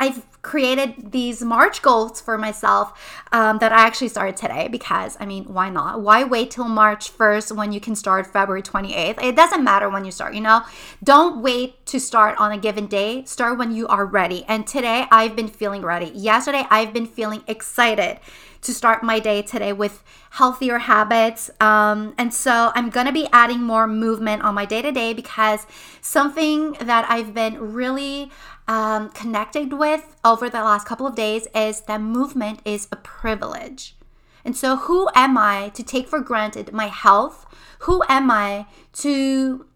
I've 0.00 0.24
created 0.42 1.12
these 1.12 1.42
March 1.42 1.82
goals 1.82 2.20
for 2.20 2.38
myself 2.38 2.98
um, 3.32 3.58
that 3.58 3.72
I 3.72 3.86
actually 3.86 4.08
started 4.08 4.36
today 4.36 4.68
because, 4.68 5.16
I 5.20 5.26
mean, 5.26 5.44
why 5.44 5.68
not? 5.68 6.00
Why 6.00 6.24
wait 6.24 6.50
till 6.52 6.68
March 6.68 7.16
1st 7.16 7.56
when 7.56 7.72
you 7.72 7.80
can 7.80 7.94
start 7.94 8.26
February 8.26 8.62
28th? 8.62 9.22
It 9.22 9.36
doesn't 9.36 9.62
matter 9.62 9.88
when 9.88 10.04
you 10.04 10.10
start, 10.10 10.34
you 10.34 10.40
know? 10.40 10.62
Don't 11.02 11.42
wait 11.42 11.84
to 11.86 11.98
start 11.98 12.38
on 12.38 12.52
a 12.52 12.58
given 12.58 12.86
day. 12.86 13.24
Start 13.24 13.58
when 13.58 13.72
you 13.72 13.88
are 13.88 14.06
ready. 14.06 14.44
And 14.46 14.66
today 14.66 15.06
I've 15.10 15.34
been 15.34 15.48
feeling 15.48 15.82
ready. 15.82 16.06
Yesterday 16.14 16.64
I've 16.70 16.92
been 16.92 17.06
feeling 17.06 17.42
excited 17.46 18.20
to 18.60 18.74
start 18.74 19.02
my 19.02 19.20
day 19.20 19.42
today 19.42 19.72
with 19.72 20.02
healthier 20.30 20.78
habits. 20.78 21.50
Um, 21.60 22.14
and 22.18 22.32
so 22.34 22.72
I'm 22.74 22.90
to 22.90 23.12
be 23.12 23.28
adding 23.32 23.62
more 23.62 23.86
movement 23.86 24.42
on 24.42 24.54
my 24.54 24.64
day 24.64 24.82
to 24.82 24.92
day 24.92 25.14
because 25.14 25.66
something 26.00 26.72
that 26.80 27.08
I've 27.08 27.34
been 27.34 27.72
really 27.72 28.30
um, 28.68 29.08
connected 29.10 29.72
with 29.72 30.14
over 30.24 30.48
the 30.48 30.62
last 30.62 30.86
couple 30.86 31.06
of 31.06 31.16
days 31.16 31.48
is 31.54 31.80
that 31.82 32.00
movement 32.00 32.60
is 32.64 32.86
a 32.92 32.96
privilege. 32.96 33.96
And 34.44 34.56
so, 34.56 34.76
who 34.76 35.08
am 35.14 35.36
I 35.36 35.70
to 35.70 35.82
take 35.82 36.06
for 36.06 36.20
granted 36.20 36.72
my 36.72 36.86
health? 36.86 37.46
Who 37.80 38.02
am 38.08 38.30
I 38.30 38.66
to 38.94 39.66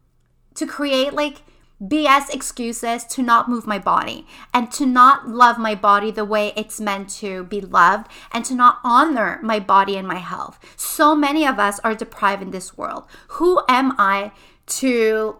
to 0.55 0.67
create 0.67 1.15
like 1.15 1.43
BS 1.83 2.33
excuses 2.33 3.05
to 3.07 3.23
not 3.23 3.49
move 3.49 3.67
my 3.67 3.79
body 3.79 4.25
and 4.55 4.71
to 4.73 4.87
not 4.87 5.29
love 5.29 5.59
my 5.59 5.75
body 5.75 6.13
the 6.13 6.25
way 6.25 6.53
it's 6.55 6.81
meant 6.81 7.09
to 7.11 7.45
be 7.45 7.61
loved 7.61 8.07
and 8.31 8.45
to 8.45 8.55
not 8.55 8.79
honor 8.85 9.41
my 9.43 9.59
body 9.59 9.97
and 9.97 10.07
my 10.07 10.19
health. 10.19 10.61
So 10.77 11.17
many 11.17 11.45
of 11.45 11.59
us 11.59 11.81
are 11.81 11.95
deprived 11.95 12.43
in 12.43 12.53
this 12.53 12.77
world. 12.77 13.07
Who 13.29 13.63
am 13.69 13.95
I 13.99 14.31
to 14.67 15.39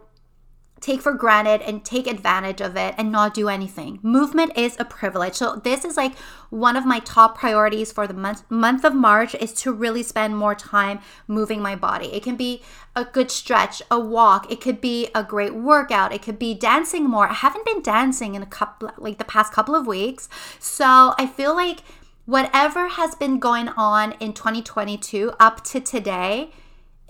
take 0.83 1.01
for 1.01 1.15
granted 1.15 1.63
and 1.63 1.85
take 1.85 2.07
advantage 2.07 2.61
of 2.61 2.77
it 2.77 2.95
and 2.99 3.11
not 3.11 3.33
do 3.33 3.49
anything. 3.49 4.01
Movement 4.03 4.53
is 4.59 4.77
a 4.79 4.85
privilege. 4.85 5.35
So 5.35 5.57
this 5.57 5.85
is 5.85 5.97
like 5.97 6.19
one 6.51 6.77
of 6.77 6.85
my 6.85 6.99
top 6.99 7.39
priorities 7.39 7.93
for 7.93 8.07
the 8.07 8.15
month 8.15 8.43
month 8.51 8.85
of 8.85 8.95
March 8.95 9.35
is 9.37 9.53
to 9.55 9.73
really 9.73 10.03
spend 10.03 10.37
more 10.37 10.55
time 10.55 10.99
moving 11.29 11.63
my 11.63 11.77
body. 11.77 12.13
It 12.13 12.23
can 12.23 12.37
be 12.37 12.63
a 12.97 13.05
good 13.05 13.31
stretch, 13.31 13.81
a 13.91 13.99
walk, 13.99 14.51
it 14.51 14.61
could 14.61 14.81
be 14.81 15.09
a 15.15 15.23
great 15.23 15.55
workout, 15.55 16.13
it 16.13 16.21
could 16.21 16.39
be 16.39 16.53
dancing 16.53 17.09
more. 17.09 17.29
I 17.29 17.35
haven't 17.35 17.65
been 17.65 17.81
dancing 17.81 18.35
in 18.35 18.43
a 18.43 18.47
couple 18.47 18.91
like 18.99 19.19
the 19.19 19.25
past 19.25 19.53
couple 19.53 19.77
of 19.77 19.87
weeks. 19.87 20.29
So 20.59 21.15
I 21.17 21.27
feel 21.27 21.55
like 21.55 21.79
whatever 22.27 22.89
has 22.89 23.15
been 23.15 23.39
going 23.39 23.69
on 23.69 24.13
in 24.21 24.33
2022 24.33 25.33
up 25.39 25.63
to 25.65 25.81
today 25.81 26.51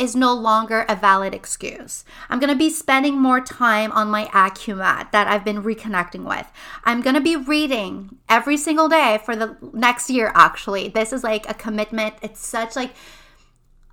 is 0.02 0.16
no 0.16 0.34
longer 0.34 0.84
a 0.88 0.96
valid 0.96 1.32
excuse. 1.32 2.04
I'm 2.28 2.40
going 2.40 2.50
to 2.50 2.56
be 2.56 2.70
spending 2.70 3.20
more 3.20 3.40
time 3.40 3.92
on 3.92 4.10
my 4.10 4.24
acumat 4.26 5.12
that 5.12 5.28
I've 5.28 5.44
been 5.44 5.62
reconnecting 5.62 6.24
with. 6.28 6.50
I'm 6.82 7.02
going 7.02 7.14
to 7.14 7.20
be 7.20 7.36
reading 7.36 8.18
every 8.28 8.56
single 8.56 8.88
day 8.88 9.20
for 9.24 9.36
the 9.36 9.56
next 9.72 10.10
year 10.10 10.32
actually. 10.34 10.88
This 10.88 11.12
is 11.12 11.22
like 11.22 11.48
a 11.48 11.54
commitment. 11.54 12.16
It's 12.20 12.44
such 12.44 12.74
like 12.74 12.94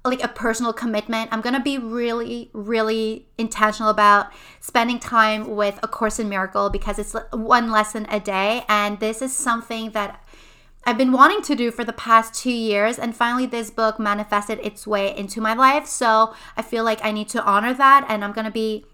like 0.03 0.23
a 0.23 0.29
personal 0.29 0.73
commitment. 0.73 1.29
I'm 1.31 1.41
going 1.41 1.53
to 1.53 1.59
be 1.61 1.77
really 1.77 2.49
really 2.53 3.27
intentional 3.37 3.91
about 3.91 4.31
spending 4.61 4.97
time 4.97 5.55
with 5.55 5.77
a 5.83 5.87
course 5.87 6.17
in 6.17 6.27
miracle 6.27 6.71
because 6.71 6.97
it's 6.97 7.15
one 7.31 7.69
lesson 7.69 8.07
a 8.09 8.19
day 8.19 8.65
and 8.67 8.99
this 8.99 9.21
is 9.21 9.35
something 9.35 9.91
that 9.91 10.23
I've 10.85 10.97
been 10.97 11.11
wanting 11.11 11.41
to 11.43 11.55
do 11.55 11.71
for 11.71 11.83
the 11.83 11.93
past 11.93 12.33
two 12.33 12.51
years, 12.51 12.97
and 12.97 13.15
finally, 13.15 13.45
this 13.45 13.69
book 13.69 13.99
manifested 13.99 14.59
its 14.63 14.87
way 14.87 15.15
into 15.15 15.41
my 15.41 15.53
life. 15.53 15.85
So 15.87 16.33
I 16.57 16.61
feel 16.61 16.83
like 16.83 17.03
I 17.03 17.11
need 17.11 17.29
to 17.29 17.43
honor 17.43 17.73
that, 17.73 18.05
and 18.09 18.23
I'm 18.23 18.31
gonna 18.31 18.51
be 18.51 18.85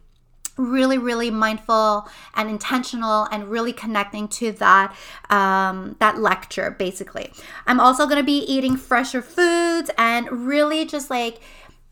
really 0.58 0.98
really 0.98 1.30
mindful 1.30 2.08
and 2.34 2.50
intentional 2.50 3.28
and 3.32 3.50
really 3.50 3.74
connecting 3.74 4.28
to 4.28 4.52
that 4.54 4.95
um, 5.30 5.95
that 6.00 6.17
lecture 6.17 6.71
basically 6.71 7.32
i'm 7.67 7.80
also 7.80 8.06
going 8.06 8.17
to 8.17 8.24
be 8.24 8.39
eating 8.39 8.78
fresher 8.78 9.21
foods 9.21 9.89
and 9.98 10.32
really 10.32 10.86
just 10.86 11.10
like 11.10 11.39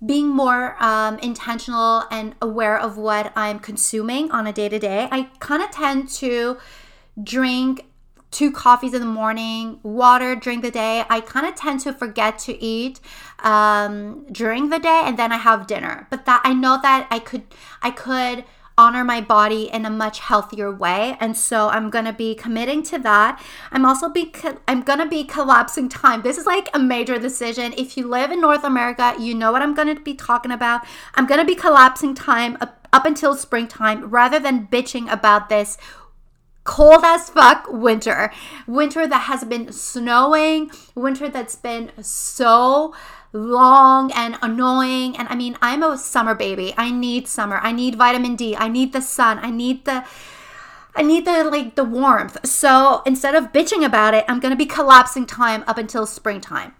being 0.06 0.28
more 0.28 0.82
um, 0.84 1.18
intentional 1.20 2.04
and 2.10 2.36
aware 2.42 2.80
of 2.80 2.98
what 2.98 3.34
i'm 3.36 3.60
consuming 3.60 4.32
on 4.32 4.48
a 4.48 4.54
day 4.54 4.70
to 4.70 4.80
day 4.80 5.08
i 5.12 5.24
kind 5.40 5.62
of 5.62 5.70
tend 5.72 6.08
to 6.08 6.58
drink 7.22 7.86
two 8.34 8.52
coffees 8.52 8.94
in 8.94 9.00
the 9.00 9.08
morning, 9.08 9.80
water 9.84 10.36
during 10.36 10.62
the 10.62 10.72
day. 10.72 11.06
I 11.10 11.22
kind 11.22 11.46
of 11.46 11.56
tend 11.56 11.80
to 11.82 11.94
forget 11.94 12.40
to 12.40 12.62
eat 12.62 13.00
um, 13.40 14.26
during 14.32 14.70
the 14.70 14.80
day, 14.80 15.02
and 15.06 15.18
then 15.18 15.32
I 15.32 15.38
have 15.38 15.68
dinner. 15.68 16.08
But 16.10 16.26
that 16.26 16.42
I 16.44 16.54
know 16.54 16.80
that 16.82 17.08
I 17.10 17.20
could 17.20 17.44
I 17.82 17.92
could 17.92 18.44
honor 18.76 19.04
my 19.04 19.22
body 19.22 19.70
in 19.72 19.86
a 19.86 19.90
much 19.90 20.20
healthier 20.20 20.72
way 20.72 21.16
and 21.20 21.38
so 21.38 21.70
i'm 21.70 21.92
going 21.92 22.06
to 22.06 22.14
be 22.14 22.34
committing 22.34 22.82
to 22.82 22.98
that 22.98 23.40
i'm 23.72 23.86
also 23.86 24.10
be 24.10 24.34
i'm 24.68 24.82
going 24.82 24.98
to 24.98 25.06
be 25.06 25.24
collapsing 25.24 25.88
time 25.88 26.24
this 26.24 26.40
is 26.40 26.48
like 26.48 26.70
a 26.74 26.80
major 26.80 27.20
decision 27.20 27.72
if 27.78 27.96
you 27.96 28.08
live 28.08 28.32
in 28.32 28.42
north 28.42 28.64
america 28.64 29.14
you 29.20 29.36
know 29.36 29.52
what 29.52 29.62
i'm 29.62 29.76
going 29.76 29.96
to 29.96 30.02
be 30.02 30.16
talking 30.16 30.50
about 30.52 30.82
i'm 31.14 31.28
going 31.28 31.40
to 31.40 31.46
be 31.46 31.54
collapsing 31.54 32.16
time 32.16 32.58
up 32.94 33.06
until 33.06 33.36
springtime 33.36 34.10
rather 34.10 34.40
than 34.40 34.68
bitching 34.68 35.12
about 35.12 35.50
this 35.50 35.78
cold 36.64 37.04
as 37.04 37.30
fuck 37.30 37.68
winter. 37.70 38.32
Winter 38.68 39.08
that 39.08 39.24
has 39.24 39.44
been 39.44 39.72
snowing, 39.72 40.72
winter 40.96 41.30
that's 41.30 41.56
been 41.56 41.92
so 42.02 42.94
long 43.34 44.12
and 44.14 44.38
annoying. 44.42 45.18
And 45.18 45.28
I 45.28 45.36
mean, 45.36 45.58
I'm 45.62 45.84
a 45.84 45.98
summer 45.98 46.36
baby. 46.36 46.74
I 46.78 46.92
need 46.92 47.28
summer. 47.28 47.58
I 47.58 47.72
need 47.72 47.96
vitamin 47.96 48.36
D. 48.36 48.56
I 48.56 48.68
need 48.68 48.94
the 48.94 49.02
sun. 49.02 49.40
I 49.40 49.50
need 49.50 49.86
the 49.86 50.06
I 50.96 51.02
need 51.02 51.26
the 51.26 51.44
like 51.44 51.76
the 51.76 51.84
warmth. 51.84 52.46
So 52.46 53.02
instead 53.06 53.34
of 53.34 53.52
bitching 53.52 53.84
about 53.84 54.14
it, 54.14 54.26
I'm 54.28 54.40
to 54.52 54.58
be 54.58 54.68
collapsing 54.68 55.26
time 55.26 55.64
up 55.66 55.80
until 55.80 56.06
springtime. 56.06 56.76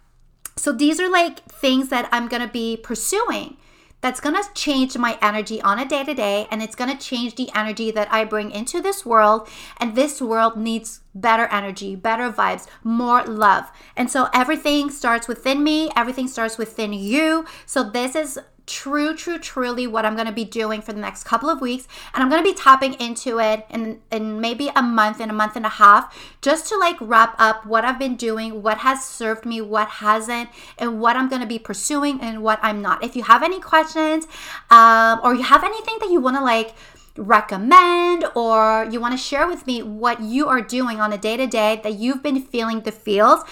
So 0.56 0.72
these 0.72 1.00
are 1.00 1.10
like 1.10 1.40
things 1.46 1.90
that 1.90 2.08
I'm 2.12 2.28
to 2.44 2.48
be 2.48 2.78
pursuing 2.78 3.58
that's 4.04 4.20
going 4.20 4.36
to 4.36 4.44
change 4.54 4.98
my 4.98 5.18
energy 5.22 5.62
on 5.62 5.80
a 5.80 5.86
day 5.86 6.04
to 6.04 6.14
day 6.14 6.46
and 6.52 6.62
it's 6.62 6.76
going 6.76 6.92
to 6.96 7.04
change 7.04 7.36
the 7.36 7.50
energy 7.56 7.90
that 7.90 8.12
I 8.12 8.26
bring 8.26 8.52
into 8.52 8.82
this 8.82 9.06
world. 9.06 9.48
And 9.78 9.96
this 9.96 10.22
world 10.22 10.58
needs 10.58 11.00
better 11.16 11.46
energy, 11.46 11.96
better 11.96 12.30
vibes, 12.30 12.68
more 12.84 13.24
love. 13.24 13.72
And 13.96 14.12
so 14.12 14.28
everything 14.34 14.92
starts 14.92 15.30
within 15.30 15.64
me, 15.64 15.90
everything 15.96 16.28
starts 16.28 16.58
within 16.58 16.92
you. 16.92 17.46
So 17.66 17.90
this 17.90 18.14
is 18.14 18.40
true, 18.66 19.16
true, 19.16 19.40
truly 19.40 19.88
what 19.88 20.06
I'm 20.06 20.16
going 20.16 20.28
to 20.28 20.34
be 20.34 20.46
doing 20.46 20.82
for 20.82 20.94
the 20.94 21.00
next 21.00 21.24
couple 21.24 21.50
of 21.50 21.62
weeks. 21.62 21.88
And 22.14 22.24
I'm 22.24 22.30
going 22.30 22.44
to 22.44 22.50
be 22.50 22.56
tapping 22.56 22.94
into 22.96 23.40
it 23.40 23.66
in, 23.70 24.00
in 24.12 24.40
maybe 24.40 24.70
a 24.76 24.82
month, 24.82 25.20
in 25.20 25.30
a 25.30 25.34
month 25.34 25.56
and 25.56 25.66
a 25.66 25.70
half, 25.70 26.16
just 26.42 26.68
to 26.70 26.78
like 26.78 26.96
wrap 27.02 27.36
up 27.40 27.66
what 27.66 27.86
I've 27.86 28.00
been 28.00 28.16
doing, 28.16 28.62
what 28.62 28.80
has 28.80 29.06
served 29.06 29.46
me, 29.46 29.62
what 29.62 29.88
hasn't, 29.88 30.50
and 30.78 31.00
what 31.00 31.16
I'm 31.16 31.30
going 31.30 31.42
to 31.42 31.48
be 31.48 31.60
pursuing 31.60 32.22
and 32.22 32.44
what 32.44 32.60
I'm 32.62 32.82
not. 32.82 33.04
If 33.04 33.16
you 33.16 33.24
have 33.24 33.44
any 33.44 33.60
questions 33.60 34.28
um, 34.70 35.20
or 35.24 35.36
you 35.36 35.44
have 35.44 35.64
anything 35.64 35.98
that 36.00 36.10
you 36.10 36.20
want 36.20 36.38
to 36.38 36.44
like, 36.44 36.74
recommend 37.16 38.26
or 38.34 38.88
you 38.90 39.00
want 39.00 39.14
to 39.14 39.18
share 39.18 39.48
with 39.48 39.68
me 39.68 39.84
what 39.84 40.20
you 40.20 40.48
are 40.48 40.62
doing 40.62 41.00
on 41.00 41.14
a 41.14 41.18
day 41.18 41.38
to 41.38 41.46
day 41.46 41.80
that 41.84 41.94
you've 41.94 42.24
been 42.24 42.42
feeling 42.42 42.82
the 42.82 42.92
feels 42.92 43.44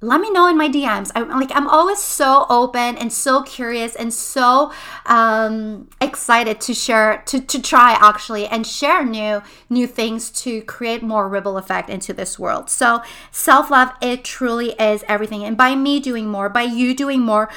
let 0.00 0.20
me 0.20 0.30
know 0.30 0.46
in 0.46 0.56
my 0.56 0.68
DMs. 0.68 1.10
I'm 1.14 1.28
like 1.28 1.50
I'm 1.52 1.68
always 1.68 1.98
so 1.98 2.46
open 2.48 2.96
and 2.96 3.12
so 3.12 3.42
curious 3.42 3.96
and 3.96 4.14
so 4.14 4.72
um, 5.06 5.88
excited 6.00 6.60
to 6.62 6.74
share 6.74 7.22
to 7.26 7.40
to 7.40 7.60
try 7.60 7.96
actually 8.00 8.46
and 8.46 8.66
share 8.66 9.04
new 9.04 9.42
new 9.68 9.86
things 9.86 10.30
to 10.30 10.62
create 10.62 11.02
more 11.02 11.28
ripple 11.28 11.58
effect 11.58 11.90
into 11.90 12.12
this 12.12 12.38
world. 12.38 12.70
So 12.70 13.02
self 13.32 13.70
love 13.70 13.90
it 14.00 14.24
truly 14.24 14.70
is 14.80 15.04
everything, 15.08 15.42
and 15.42 15.56
by 15.56 15.74
me 15.74 15.98
doing 15.98 16.28
more, 16.28 16.48
by 16.48 16.62
you 16.62 16.94
doing 16.94 17.20
more. 17.20 17.48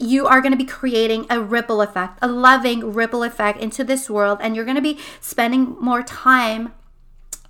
You 0.00 0.28
are 0.28 0.40
going 0.40 0.52
to 0.52 0.56
be 0.56 0.64
creating 0.64 1.26
a 1.28 1.40
ripple 1.40 1.82
effect, 1.82 2.20
a 2.22 2.28
loving 2.28 2.92
ripple 2.92 3.24
effect 3.24 3.58
into 3.58 3.82
this 3.82 4.08
world, 4.08 4.38
and 4.40 4.54
you're 4.54 4.64
going 4.64 4.76
to 4.76 4.80
be 4.80 4.96
spending 5.20 5.74
more 5.80 6.04
time 6.04 6.72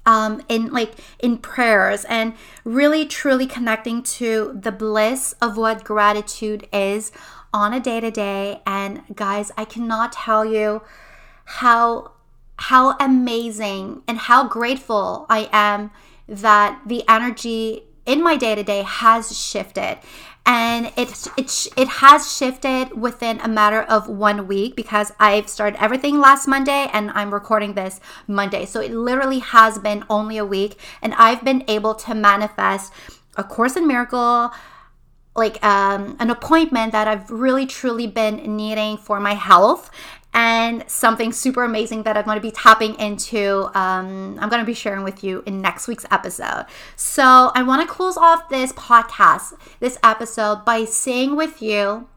um, 0.09 0.43
in 0.49 0.73
like 0.73 0.95
in 1.19 1.37
prayers 1.37 2.07
and 2.07 2.33
really 2.65 3.05
truly 3.05 3.47
connecting 3.47 4.03
to 4.03 4.59
the 4.59 4.73
bliss 4.73 5.35
of 5.43 5.59
what 5.59 5.85
gratitude 5.85 6.67
is 6.73 7.13
on 7.53 7.75
a 7.75 7.79
day 7.79 8.01
to 8.01 8.11
day. 8.11 8.63
And 8.67 9.03
guys, 9.15 9.53
I 9.59 9.67
cannot 9.67 10.13
tell 10.13 10.47
you 10.47 10.83
how 11.45 12.13
how 12.57 12.97
amazing 12.99 14.03
and 14.09 14.17
how 14.19 14.49
grateful 14.49 15.27
I 15.29 15.51
am 15.53 15.91
that 16.27 16.81
the 16.87 17.05
energy 17.07 17.85
in 18.09 18.23
my 18.23 18.37
day 18.37 18.55
to 18.55 18.65
day 18.65 18.83
has 18.83 19.39
shifted 19.39 19.99
and 20.47 20.91
it's 20.97 21.29
it's 21.37 21.69
it 21.77 21.87
has 21.89 22.33
shifted 22.33 22.99
within 22.99 23.39
a 23.41 23.49
matter 23.49 23.83
of 23.83 24.09
one 24.09 24.49
week 24.49 24.75
because 24.75 25.13
I've 25.21 25.47
started 25.47 25.81
everything 25.81 26.19
last 26.19 26.49
Monday 26.49 26.89
and 26.95 27.11
I'm 27.11 27.33
recording 27.35 27.75
this 27.75 28.01
Monday. 28.27 28.65
So 28.65 28.81
it 28.81 28.93
literally 28.93 29.41
has 29.41 29.79
been 29.79 30.05
only 30.09 30.39
a 30.39 30.47
week 30.47 30.81
and 31.03 31.13
I've 31.15 31.45
been 31.45 31.65
able 31.69 31.95
to 31.97 32.15
manifest 32.15 32.95
a 33.37 33.45
course 33.45 33.77
in 33.77 33.87
miracle 33.87 34.51
like 35.37 35.63
um, 35.63 36.17
an 36.19 36.31
appointment 36.31 36.93
that 36.93 37.07
I've 37.07 37.31
really 37.31 37.67
truly 37.67 38.07
been 38.07 38.57
needing 38.57 38.97
for 38.97 39.21
my 39.21 39.35
health 39.35 39.91
and 40.35 40.89
something 40.89 41.33
super 41.33 41.65
amazing 41.65 42.03
that 42.05 42.17
I'm 42.17 42.25
going 42.25 42.37
to 42.37 42.43
be 42.43 42.51
tapping 42.51 42.99
into. 42.99 43.71
Um, 43.75 44.39
I'm 44.39 44.49
going 44.49 44.61
to 44.61 44.67
be 44.67 44.75
sharing 44.75 45.05
with 45.05 45.25
you 45.25 45.43
in 45.47 45.61
next 45.61 45.89
week's 45.89 46.07
episode. 46.11 46.67
So, 46.97 47.51
I 47.55 47.63
want 47.63 47.87
to 47.87 47.93
close 47.93 48.17
off 48.17 48.49
this 48.49 48.73
podcast, 48.73 49.55
this 49.81 49.99
episode, 50.03 50.65
by 50.65 50.85
saying 50.85 51.37
with 51.37 51.63
you, 51.63 52.09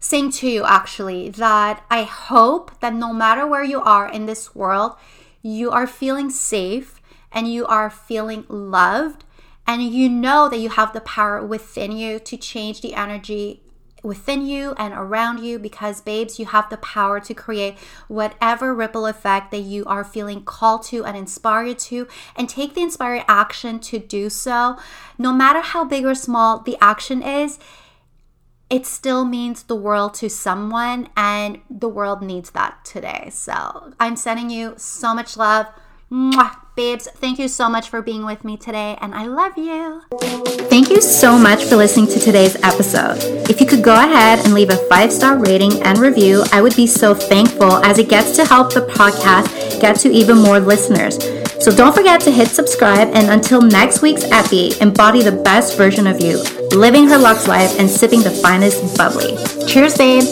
saying 0.00 0.32
to 0.32 0.48
you 0.48 0.64
actually, 0.64 1.30
that 1.30 1.84
I 1.90 2.02
hope 2.02 2.80
that 2.80 2.94
no 2.94 3.12
matter 3.12 3.46
where 3.46 3.64
you 3.64 3.80
are 3.80 4.10
in 4.10 4.26
this 4.26 4.54
world, 4.54 4.96
you 5.42 5.70
are 5.70 5.86
feeling 5.86 6.30
safe 6.30 7.00
and 7.30 7.52
you 7.52 7.66
are 7.66 7.90
feeling 7.90 8.46
loved 8.48 9.24
and 9.66 9.82
you 9.82 10.08
know 10.08 10.48
that 10.48 10.58
you 10.58 10.70
have 10.70 10.92
the 10.92 11.00
power 11.00 11.44
within 11.44 11.92
you 11.92 12.18
to 12.18 12.36
change 12.36 12.80
the 12.80 12.94
energy 12.94 13.63
within 14.04 14.46
you 14.46 14.74
and 14.76 14.94
around 14.94 15.42
you 15.42 15.58
because, 15.58 16.00
babes, 16.00 16.38
you 16.38 16.46
have 16.46 16.68
the 16.70 16.76
power 16.76 17.18
to 17.18 17.34
create 17.34 17.76
whatever 18.06 18.74
ripple 18.74 19.06
effect 19.06 19.50
that 19.50 19.60
you 19.62 19.84
are 19.86 20.04
feeling 20.04 20.44
called 20.44 20.84
to 20.84 21.04
and 21.04 21.16
inspired 21.16 21.78
to, 21.78 22.06
and 22.36 22.48
take 22.48 22.74
the 22.74 22.82
inspired 22.82 23.24
action 23.26 23.80
to 23.80 23.98
do 23.98 24.28
so. 24.28 24.76
No 25.18 25.32
matter 25.32 25.60
how 25.60 25.84
big 25.84 26.04
or 26.04 26.14
small 26.14 26.60
the 26.60 26.76
action 26.80 27.22
is, 27.22 27.58
it 28.70 28.86
still 28.86 29.24
means 29.24 29.64
the 29.64 29.76
world 29.76 30.14
to 30.14 30.28
someone, 30.28 31.08
and 31.16 31.60
the 31.70 31.88
world 31.88 32.22
needs 32.22 32.50
that 32.50 32.84
today. 32.84 33.28
So 33.32 33.92
I'm 33.98 34.16
sending 34.16 34.50
you 34.50 34.74
so 34.76 35.14
much 35.14 35.36
love. 35.36 35.66
Mwah. 36.10 36.63
Babes, 36.76 37.06
thank 37.06 37.38
you 37.38 37.46
so 37.46 37.68
much 37.68 37.88
for 37.88 38.02
being 38.02 38.26
with 38.26 38.44
me 38.44 38.56
today, 38.56 38.98
and 39.00 39.14
I 39.14 39.26
love 39.26 39.56
you. 39.56 40.02
Thank 40.68 40.90
you 40.90 41.00
so 41.00 41.38
much 41.38 41.62
for 41.62 41.76
listening 41.76 42.08
to 42.08 42.18
today's 42.18 42.56
episode. 42.64 43.18
If 43.48 43.60
you 43.60 43.66
could 43.66 43.84
go 43.84 43.94
ahead 43.94 44.40
and 44.40 44.54
leave 44.54 44.70
a 44.70 44.76
five 44.88 45.12
star 45.12 45.38
rating 45.38 45.80
and 45.84 45.98
review, 45.98 46.42
I 46.50 46.62
would 46.62 46.74
be 46.74 46.88
so 46.88 47.14
thankful 47.14 47.74
as 47.84 48.00
it 48.00 48.08
gets 48.08 48.34
to 48.36 48.44
help 48.44 48.74
the 48.74 48.80
podcast 48.80 49.80
get 49.80 49.94
to 50.00 50.10
even 50.10 50.38
more 50.38 50.58
listeners. 50.58 51.14
So 51.64 51.70
don't 51.70 51.94
forget 51.94 52.20
to 52.22 52.32
hit 52.32 52.48
subscribe, 52.48 53.06
and 53.14 53.30
until 53.30 53.62
next 53.62 54.02
week's 54.02 54.24
epi, 54.24 54.72
embody 54.80 55.22
the 55.22 55.30
best 55.44 55.76
version 55.76 56.08
of 56.08 56.20
you, 56.20 56.42
living 56.76 57.06
her 57.06 57.18
Lux 57.18 57.46
life 57.46 57.78
and 57.78 57.88
sipping 57.88 58.22
the 58.22 58.32
finest 58.32 58.96
bubbly. 58.96 59.36
Cheers, 59.68 59.96
babe. 59.96 60.24